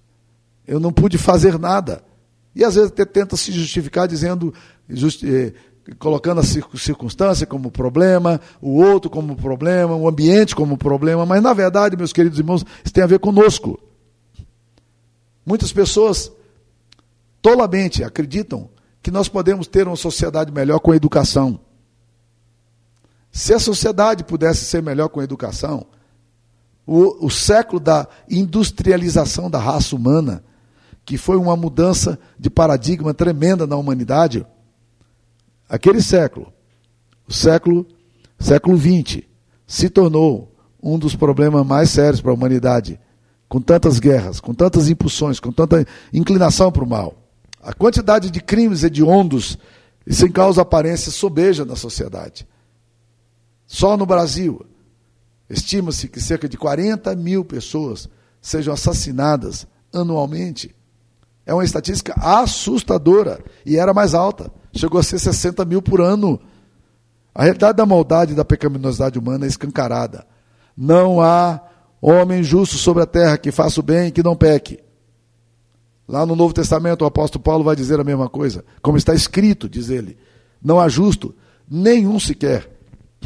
eu 0.66 0.80
não 0.80 0.90
pude 0.90 1.18
fazer 1.18 1.58
nada. 1.58 2.02
E 2.54 2.64
às 2.64 2.74
vezes 2.74 2.90
até 2.90 3.04
tenta 3.04 3.36
se 3.36 3.52
justificar 3.52 4.08
dizendo, 4.08 4.54
justi 4.88 5.28
eh, 5.28 5.52
colocando 5.98 6.40
a 6.40 6.42
circunstância 6.42 7.46
como 7.46 7.70
problema, 7.70 8.40
o 8.62 8.82
outro 8.82 9.10
como 9.10 9.36
problema, 9.36 9.94
o 9.94 10.08
ambiente 10.08 10.56
como 10.56 10.78
problema, 10.78 11.26
mas 11.26 11.42
na 11.42 11.52
verdade, 11.52 11.98
meus 11.98 12.14
queridos 12.14 12.38
irmãos, 12.38 12.64
isso 12.82 12.94
tem 12.94 13.04
a 13.04 13.06
ver 13.06 13.18
conosco. 13.18 13.78
Muitas 15.44 15.70
pessoas 15.70 16.32
tolamente 17.42 18.02
acreditam 18.02 18.70
que 19.06 19.10
nós 19.12 19.28
podemos 19.28 19.68
ter 19.68 19.86
uma 19.86 19.94
sociedade 19.94 20.50
melhor 20.50 20.80
com 20.80 20.92
educação. 20.92 21.60
Se 23.30 23.54
a 23.54 23.58
sociedade 23.60 24.24
pudesse 24.24 24.64
ser 24.64 24.82
melhor 24.82 25.08
com 25.10 25.22
educação, 25.22 25.86
o, 26.84 27.24
o 27.24 27.30
século 27.30 27.78
da 27.78 28.08
industrialização 28.28 29.48
da 29.48 29.60
raça 29.60 29.94
humana, 29.94 30.42
que 31.04 31.16
foi 31.16 31.36
uma 31.36 31.54
mudança 31.54 32.18
de 32.36 32.50
paradigma 32.50 33.14
tremenda 33.14 33.64
na 33.64 33.76
humanidade, 33.76 34.44
aquele 35.68 36.02
século, 36.02 36.52
o 37.28 37.32
século 37.32 37.86
século 38.40 38.76
20, 38.76 39.24
se 39.68 39.88
tornou 39.88 40.52
um 40.82 40.98
dos 40.98 41.14
problemas 41.14 41.64
mais 41.64 41.90
sérios 41.90 42.20
para 42.20 42.32
a 42.32 42.34
humanidade, 42.34 42.98
com 43.48 43.60
tantas 43.60 44.00
guerras, 44.00 44.40
com 44.40 44.52
tantas 44.52 44.88
impulsões, 44.88 45.38
com 45.38 45.52
tanta 45.52 45.86
inclinação 46.12 46.72
para 46.72 46.82
o 46.82 46.88
mal. 46.88 47.25
A 47.66 47.72
quantidade 47.72 48.30
de 48.30 48.40
crimes 48.40 48.84
hediondos 48.84 49.58
e 50.06 50.14
sem 50.14 50.30
causa 50.30 50.62
aparência 50.62 51.10
sobeja 51.10 51.64
na 51.64 51.74
sociedade. 51.74 52.46
Só 53.66 53.96
no 53.96 54.06
Brasil, 54.06 54.64
estima-se 55.50 56.06
que 56.06 56.20
cerca 56.20 56.48
de 56.48 56.56
40 56.56 57.16
mil 57.16 57.44
pessoas 57.44 58.08
sejam 58.40 58.72
assassinadas 58.72 59.66
anualmente. 59.92 60.76
É 61.44 61.52
uma 61.52 61.64
estatística 61.64 62.14
assustadora 62.14 63.42
e 63.64 63.76
era 63.76 63.92
mais 63.92 64.14
alta. 64.14 64.48
Chegou 64.72 65.00
a 65.00 65.02
ser 65.02 65.18
60 65.18 65.64
mil 65.64 65.82
por 65.82 66.00
ano. 66.00 66.38
A 67.34 67.42
realidade 67.42 67.78
da 67.78 67.84
maldade 67.84 68.30
e 68.30 68.36
da 68.36 68.44
pecaminosidade 68.44 69.18
humana 69.18 69.44
é 69.44 69.48
escancarada. 69.48 70.24
Não 70.76 71.20
há 71.20 71.60
homem 72.00 72.44
justo 72.44 72.76
sobre 72.76 73.02
a 73.02 73.06
terra 73.06 73.36
que 73.36 73.50
faça 73.50 73.80
o 73.80 73.82
bem 73.82 74.06
e 74.06 74.12
que 74.12 74.22
não 74.22 74.36
peque. 74.36 74.85
Lá 76.08 76.24
no 76.24 76.36
Novo 76.36 76.54
Testamento, 76.54 77.02
o 77.02 77.06
apóstolo 77.06 77.42
Paulo 77.42 77.64
vai 77.64 77.74
dizer 77.74 77.98
a 77.98 78.04
mesma 78.04 78.28
coisa. 78.28 78.64
Como 78.80 78.96
está 78.96 79.14
escrito, 79.14 79.68
diz 79.68 79.90
ele: 79.90 80.16
Não 80.62 80.78
há 80.78 80.88
justo, 80.88 81.34
nenhum 81.68 82.18
sequer. 82.20 82.70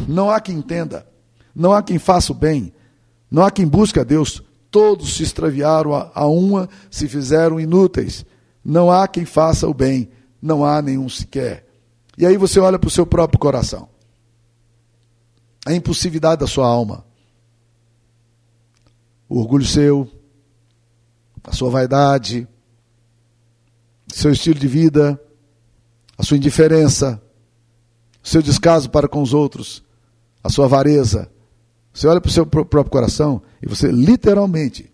Não 0.09 0.31
há 0.31 0.41
quem 0.41 0.57
entenda, 0.57 1.07
não 1.55 1.73
há 1.73 1.83
quem 1.83 1.99
faça 1.99 2.33
o 2.33 2.35
bem, 2.35 2.73
não 3.31 3.45
há 3.45 3.51
quem 3.51 3.67
busque 3.67 4.01
a 4.01 4.05
Deus. 4.05 4.43
Todos 4.71 5.15
se 5.15 5.25
extraviaram 5.25 5.93
a, 5.95 6.27
uma, 6.27 6.69
se 6.91 7.09
fizeram 7.09 7.59
inúteis. 7.59 8.25
Não 8.65 8.91
há 8.91 9.09
quem 9.09 9.25
faça 9.25 9.67
o 9.67 9.75
bem, 9.75 10.11
não 10.41 10.65
há 10.65 10.81
nenhum 10.81 11.09
sequer. 11.09 11.67
E 12.17 12.25
aí 12.25 12.37
você 12.37 12.61
olha 12.61 12.79
para 12.79 12.89
o 12.89 12.91
seu 12.91 13.05
próprio 13.05 13.39
coração. 13.39 13.89
A 15.67 15.75
impulsividade 15.75 16.41
da 16.41 16.47
sua 16.47 16.67
alma. 16.67 17.05
O 19.29 19.41
orgulho 19.41 19.67
seu, 19.67 20.09
a 21.43 21.53
sua 21.53 21.71
vaidade, 21.71 22.47
seu 24.13 24.33
estilo 24.33 24.59
de 24.59 24.69
vida, 24.69 25.21
a 26.17 26.23
sua 26.23 26.37
indiferença, 26.37 27.21
seu 28.23 28.43
descaso 28.43 28.91
para 28.91 29.09
com 29.09 29.23
os 29.23 29.33
outros, 29.33 29.83
a 30.43 30.49
sua 30.49 30.67
avareza. 30.67 31.31
Você 31.93 32.07
olha 32.07 32.21
para 32.21 32.29
o 32.29 32.33
seu 32.33 32.47
próprio 32.47 32.85
coração 32.85 33.43
e 33.63 33.69
você 33.69 33.91
literalmente 33.91 34.93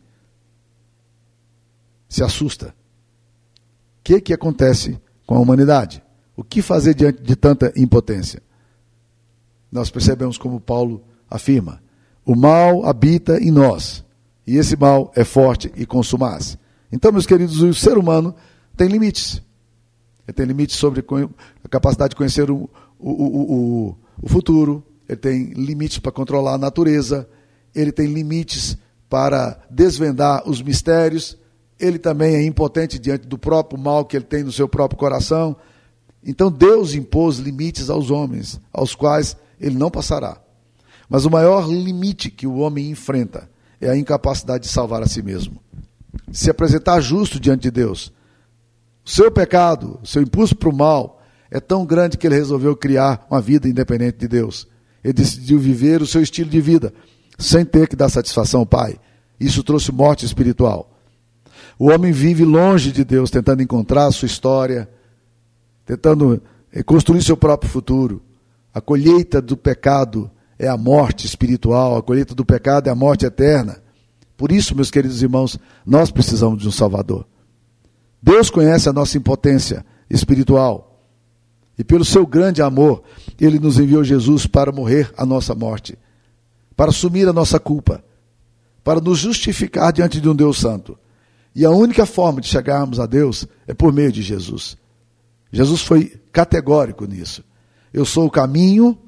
se 2.09 2.23
assusta. 2.23 2.69
O 2.69 4.03
que, 4.05 4.21
que 4.21 4.33
acontece 4.33 4.99
com 5.27 5.35
a 5.35 5.41
humanidade? 5.41 6.03
O 6.37 6.45
que 6.45 6.63
fazer 6.63 6.95
diante 6.95 7.23
de 7.23 7.35
tanta 7.35 7.73
impotência? 7.77 8.43
Nós 9.71 9.91
percebemos 9.91 10.39
como 10.39 10.61
Paulo 10.61 11.03
afirma: 11.29 11.83
o 12.25 12.37
mal 12.37 12.87
habita 12.87 13.43
em 13.43 13.51
nós, 13.51 14.05
e 14.47 14.57
esse 14.57 14.77
mal 14.77 15.13
é 15.17 15.25
forte 15.25 15.73
e 15.77 15.85
consumaz. 15.85 16.57
Então, 16.93 17.11
meus 17.11 17.27
queridos, 17.27 17.61
o 17.61 17.75
ser 17.75 17.99
humano 17.99 18.35
tem 18.77 18.89
limites. 18.89 19.43
Ele 20.27 20.35
tem 20.35 20.47
limites 20.47 20.77
sobre 20.77 21.05
a 21.65 21.69
capacidade 21.69 22.11
de 22.11 22.17
conhecer 22.17 22.51
o, 22.51 22.69
o, 22.99 23.11
o, 23.11 23.53
o, 23.89 23.97
o 24.23 24.29
futuro, 24.29 24.85
ele 25.09 25.19
tem 25.19 25.53
limites 25.53 25.99
para 25.99 26.11
controlar 26.11 26.55
a 26.55 26.59
natureza, 26.59 27.29
ele 27.75 27.93
tem 27.93 28.07
limites 28.07 28.77
para 29.09 29.61
desvendar 29.71 30.49
os 30.49 30.61
mistérios, 30.61 31.39
ele 31.79 31.99
também 31.99 32.35
é 32.35 32.45
impotente 32.45 32.99
diante 32.99 33.27
do 33.27 33.39
próprio 33.39 33.79
mal 33.79 34.05
que 34.05 34.17
ele 34.17 34.25
tem 34.25 34.43
no 34.43 34.51
seu 34.51 34.69
próprio 34.69 34.99
coração. 34.99 35.57
Então 36.25 36.51
Deus 36.51 36.95
impôs 36.95 37.39
limites 37.39 37.89
aos 37.89 38.11
homens, 38.11 38.61
aos 38.73 38.95
quais 38.95 39.37
ele 39.61 39.77
não 39.77 39.91
passará. 39.91 40.41
Mas 41.09 41.25
o 41.25 41.31
maior 41.31 41.69
limite 41.69 42.31
que 42.31 42.47
o 42.47 42.57
homem 42.57 42.91
enfrenta 42.91 43.49
é 43.81 43.89
a 43.89 43.97
incapacidade 43.97 44.65
de 44.65 44.71
salvar 44.71 45.03
a 45.03 45.07
si 45.07 45.23
mesmo. 45.23 45.61
Se 46.33 46.51
apresentar 46.51 47.01
justo 47.01 47.39
diante 47.39 47.63
de 47.63 47.71
Deus. 47.71 48.13
O 49.07 49.11
seu 49.11 49.31
pecado, 49.31 50.01
o 50.03 50.07
seu 50.07 50.21
impulso 50.21 50.57
para 50.57 50.69
o 50.69 50.77
mal, 50.77 51.23
é 51.49 51.61
tão 51.61 51.87
grande 51.87 52.17
que 52.17 52.27
ele 52.27 52.35
resolveu 52.35 52.75
criar 52.75 53.25
uma 53.31 53.41
vida 53.41 53.69
independente 53.69 54.19
de 54.19 54.27
Deus. 54.27 54.67
Ele 55.05 55.13
decidiu 55.13 55.61
viver 55.61 56.03
o 56.03 56.07
seu 56.07 56.21
estilo 56.21 56.51
de 56.51 56.61
vida, 56.61 56.93
sem 57.39 57.65
ter 57.65 57.87
que 57.87 57.95
dar 57.95 58.09
satisfação 58.09 58.61
ao 58.61 58.67
Pai. 58.67 58.99
Isso 59.39 59.63
trouxe 59.63 59.93
morte 59.93 60.27
espiritual. 60.27 60.91
O 61.79 61.91
homem 61.91 62.11
vive 62.11 62.45
longe 62.45 62.91
de 62.91 63.05
Deus, 63.05 63.31
tentando 63.31 63.63
encontrar 63.63 64.07
a 64.07 64.11
sua 64.11 64.27
história, 64.27 64.89
tentando 65.85 66.43
eh, 66.73 66.83
construir 66.83 67.23
seu 67.23 67.37
próprio 67.37 67.71
futuro. 67.71 68.21
A 68.75 68.81
colheita 68.81 69.41
do 69.41 69.57
pecado 69.57 70.29
é 70.59 70.67
a 70.67 70.77
morte 70.77 71.27
espiritual, 71.27 71.97
a 71.97 72.03
colheita 72.03 72.35
do 72.35 72.45
pecado 72.45 72.89
é 72.89 72.91
a 72.91 72.95
morte 72.95 73.25
eterna. 73.25 73.81
Por 74.37 74.51
isso, 74.51 74.75
meus 74.75 74.91
queridos 74.91 75.23
irmãos, 75.23 75.57
nós 75.85 76.11
precisamos 76.11 76.61
de 76.61 76.67
um 76.67 76.73
Salvador. 76.73 77.25
Deus 78.23 78.51
conhece 78.51 78.89
a 78.89 78.93
nossa 78.93 79.17
impotência 79.17 79.85
espiritual. 80.09 80.87
E 81.79 81.85
pelo 81.85 82.05
seu 82.05 82.27
grande 82.27 82.63
amor, 82.63 83.03
ele 83.39 83.59
nos 83.59 83.79
enviou 83.79 84.03
Jesus 84.03 84.47
para 84.47 84.73
morrer 84.73 85.13
a 85.17 85.27
nossa 85.27 85.55
morte, 85.55 85.99
para 86.75 86.91
assumir 86.91 87.29
a 87.29 87.33
nossa 87.33 87.61
culpa, 87.61 88.03
para 88.83 89.01
nos 89.01 89.19
justificar 89.19 89.93
diante 89.93 90.21
de 90.21 90.29
um 90.29 90.35
Deus 90.35 90.59
Santo. 90.59 90.99
E 91.55 91.65
a 91.65 91.71
única 91.71 92.07
forma 92.07 92.41
de 92.41 92.49
chegarmos 92.49 93.01
a 93.01 93.07
Deus 93.07 93.47
é 93.67 93.75
por 93.75 93.93
meio 93.93 94.13
de 94.13 94.23
Jesus. 94.23 94.77
Jesus 95.53 95.83
foi 95.83 96.21
categórico 96.33 97.05
nisso. 97.07 97.45
Eu 97.93 98.05
sou 98.05 98.27
o 98.27 98.31
caminho, 98.31 98.99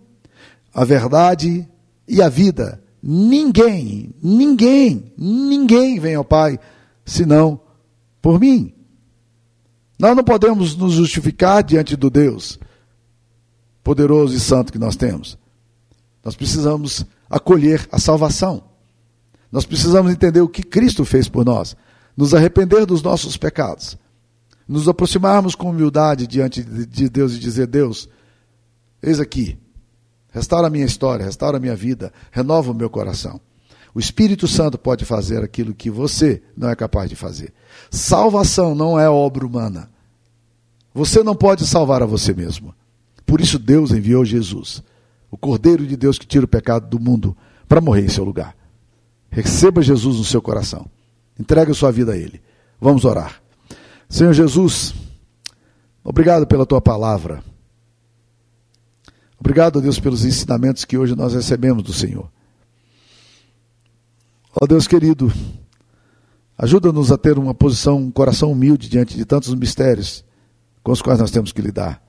a 0.73 0.85
verdade 0.85 1.69
e 2.07 2.23
a 2.23 2.29
vida. 2.29 2.83
Ninguém, 3.03 4.15
ninguém, 4.23 5.13
ninguém 5.17 6.01
vem 6.01 6.15
ao 6.15 6.25
Pai 6.25 6.59
senão 7.05 7.61
por 8.21 8.41
mim. 8.41 8.75
Nós 9.99 10.15
não 10.15 10.23
podemos 10.23 10.77
nos 10.77 10.95
justificar 10.95 11.63
diante 11.63 11.97
do 11.97 12.09
Deus 12.09 12.59
poderoso 13.83 14.37
e 14.37 14.41
santo 14.41 14.73
que 14.73 14.79
nós 14.79 14.97
temos. 14.97 15.39
Nós 16.23 16.37
precisamos 16.37 17.07
acolher 17.29 17.89
a 17.91 17.99
salvação. 17.99 18.63
Nós 19.51 19.65
precisamos 19.65 20.13
entender 20.13 20.41
o 20.43 20.49
que 20.49 20.63
Cristo 20.63 21.05
fez 21.05 21.27
por 21.29 21.45
nós, 21.45 21.75
nos 22.15 22.35
arrepender 22.35 22.85
dos 22.85 23.03
nossos 23.03 23.37
pecados, 23.37 23.97
nos 24.69 24.87
aproximarmos 24.89 25.55
com 25.55 25.71
humildade 25.71 26.27
diante 26.27 26.63
de 26.63 27.09
Deus 27.09 27.33
e 27.35 27.39
dizer: 27.39 27.67
Deus, 27.67 28.09
eis 29.03 29.19
aqui, 29.19 29.59
restaura 30.31 30.67
a 30.67 30.71
minha 30.71 30.85
história, 30.85 31.25
restaura 31.25 31.57
a 31.57 31.61
minha 31.61 31.75
vida, 31.75 32.13
renova 32.31 32.71
o 32.73 32.75
meu 32.75 32.91
coração. 32.91 33.41
O 33.99 34.01
Espírito 34.01 34.47
Santo 34.47 34.79
pode 34.79 35.05
fazer 35.05 35.43
aquilo 35.43 35.75
que 35.75 35.91
você 35.91 36.41
não 36.57 36.71
é 36.71 36.77
capaz 36.77 37.11
de 37.11 37.17
fazer. 37.17 37.53
Salvação 37.91 38.73
não 38.73 38.97
é 38.97 39.11
obra 39.11 39.45
humana. 39.45 39.91
Você 40.95 41.21
não 41.25 41.35
pode 41.35 41.67
salvar 41.67 42.01
a 42.01 42.07
você 42.07 42.33
mesmo. 42.33 42.73
Por 43.27 43.41
isso 43.41 43.59
Deus 43.59 43.91
enviou 43.91 44.25
Jesus, 44.25 44.85
o 45.29 45.37
Cordeiro 45.37 45.85
de 45.85 45.97
Deus 45.97 46.17
que 46.17 46.29
tira 46.29 46.45
o 46.45 46.49
pecado 46.49 46.87
do 46.87 47.01
mundo, 47.01 47.37
para 47.69 47.81
morrer 47.81 48.05
em 48.05 48.09
seu 48.09 48.23
lugar. 48.23 48.55
Receba 49.33 49.83
Jesus 49.83 50.17
no 50.17 50.25
seu 50.25 50.41
coração. 50.41 50.89
Entregue 51.37 51.73
a 51.73 51.75
sua 51.75 51.91
vida 51.91 52.13
a 52.13 52.17
Ele. 52.17 52.41
Vamos 52.81 53.05
orar. 53.05 53.43
Senhor 54.09 54.33
Jesus, 54.33 54.95
obrigado 56.05 56.47
pela 56.47 56.65
tua 56.65 56.81
palavra. 56.81 57.43
Obrigado, 59.41 59.81
Deus, 59.81 59.99
pelos 59.99 60.25
ensinamentos 60.25 60.85
que 60.85 60.97
hoje 60.97 61.17
nós 61.17 61.35
recebemos 61.35 61.83
do 61.83 61.93
Senhor. 61.93 62.31
Ó 64.61 64.67
Deus 64.67 64.89
querido, 64.89 65.33
ajuda-nos 66.57 67.13
a 67.13 67.17
ter 67.17 67.39
uma 67.39 67.55
posição, 67.55 67.99
um 67.99 68.11
coração 68.11 68.51
humilde 68.51 68.89
diante 68.89 69.17
de 69.17 69.25
tantos 69.25 69.55
mistérios 69.55 70.25
com 70.83 70.91
os 70.91 71.01
quais 71.01 71.21
nós 71.21 71.31
temos 71.31 71.53
que 71.53 71.63
lidar, 71.63 72.03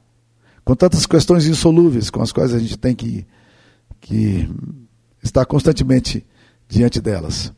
com 0.66 0.76
tantas 0.76 1.06
questões 1.06 1.46
insolúveis 1.46 2.10
com 2.10 2.24
as 2.24 2.32
quais 2.32 2.52
a 2.52 2.58
gente 2.58 2.76
tem 2.76 2.96
que, 2.96 3.28
que 4.02 4.50
estar 5.22 5.46
constantemente 5.46 6.26
diante 6.68 7.00
delas. 7.00 7.54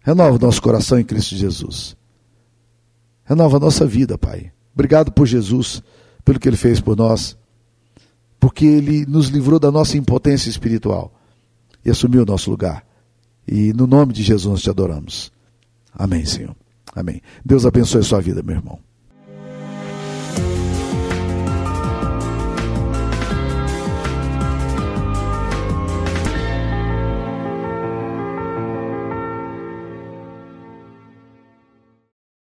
Renova 0.00 0.36
o 0.36 0.38
nosso 0.38 0.60
coração 0.60 0.98
em 0.98 1.04
Cristo 1.04 1.34
Jesus. 1.34 1.96
Renova 3.24 3.56
a 3.56 3.60
nossa 3.60 3.86
vida, 3.86 4.18
Pai. 4.18 4.52
Obrigado 4.74 5.12
por 5.12 5.26
Jesus, 5.26 5.82
pelo 6.24 6.38
que 6.38 6.48
Ele 6.48 6.58
fez 6.58 6.78
por 6.78 6.94
nós, 6.94 7.38
porque 8.38 8.66
Ele 8.66 9.06
nos 9.06 9.28
livrou 9.28 9.58
da 9.58 9.70
nossa 9.70 9.96
impotência 9.96 10.50
espiritual 10.50 11.10
e 11.82 11.90
assumiu 11.90 12.22
o 12.22 12.26
nosso 12.26 12.50
lugar. 12.50 12.89
E 13.50 13.72
no 13.72 13.84
nome 13.84 14.12
de 14.12 14.22
Jesus 14.22 14.46
nós 14.48 14.62
te 14.62 14.70
adoramos. 14.70 15.32
Amém, 15.92 16.24
Senhor. 16.24 16.54
Amém. 16.94 17.20
Deus 17.44 17.66
abençoe 17.66 18.00
a 18.00 18.04
sua 18.04 18.20
vida, 18.20 18.44
meu 18.44 18.54
irmão. 18.54 18.78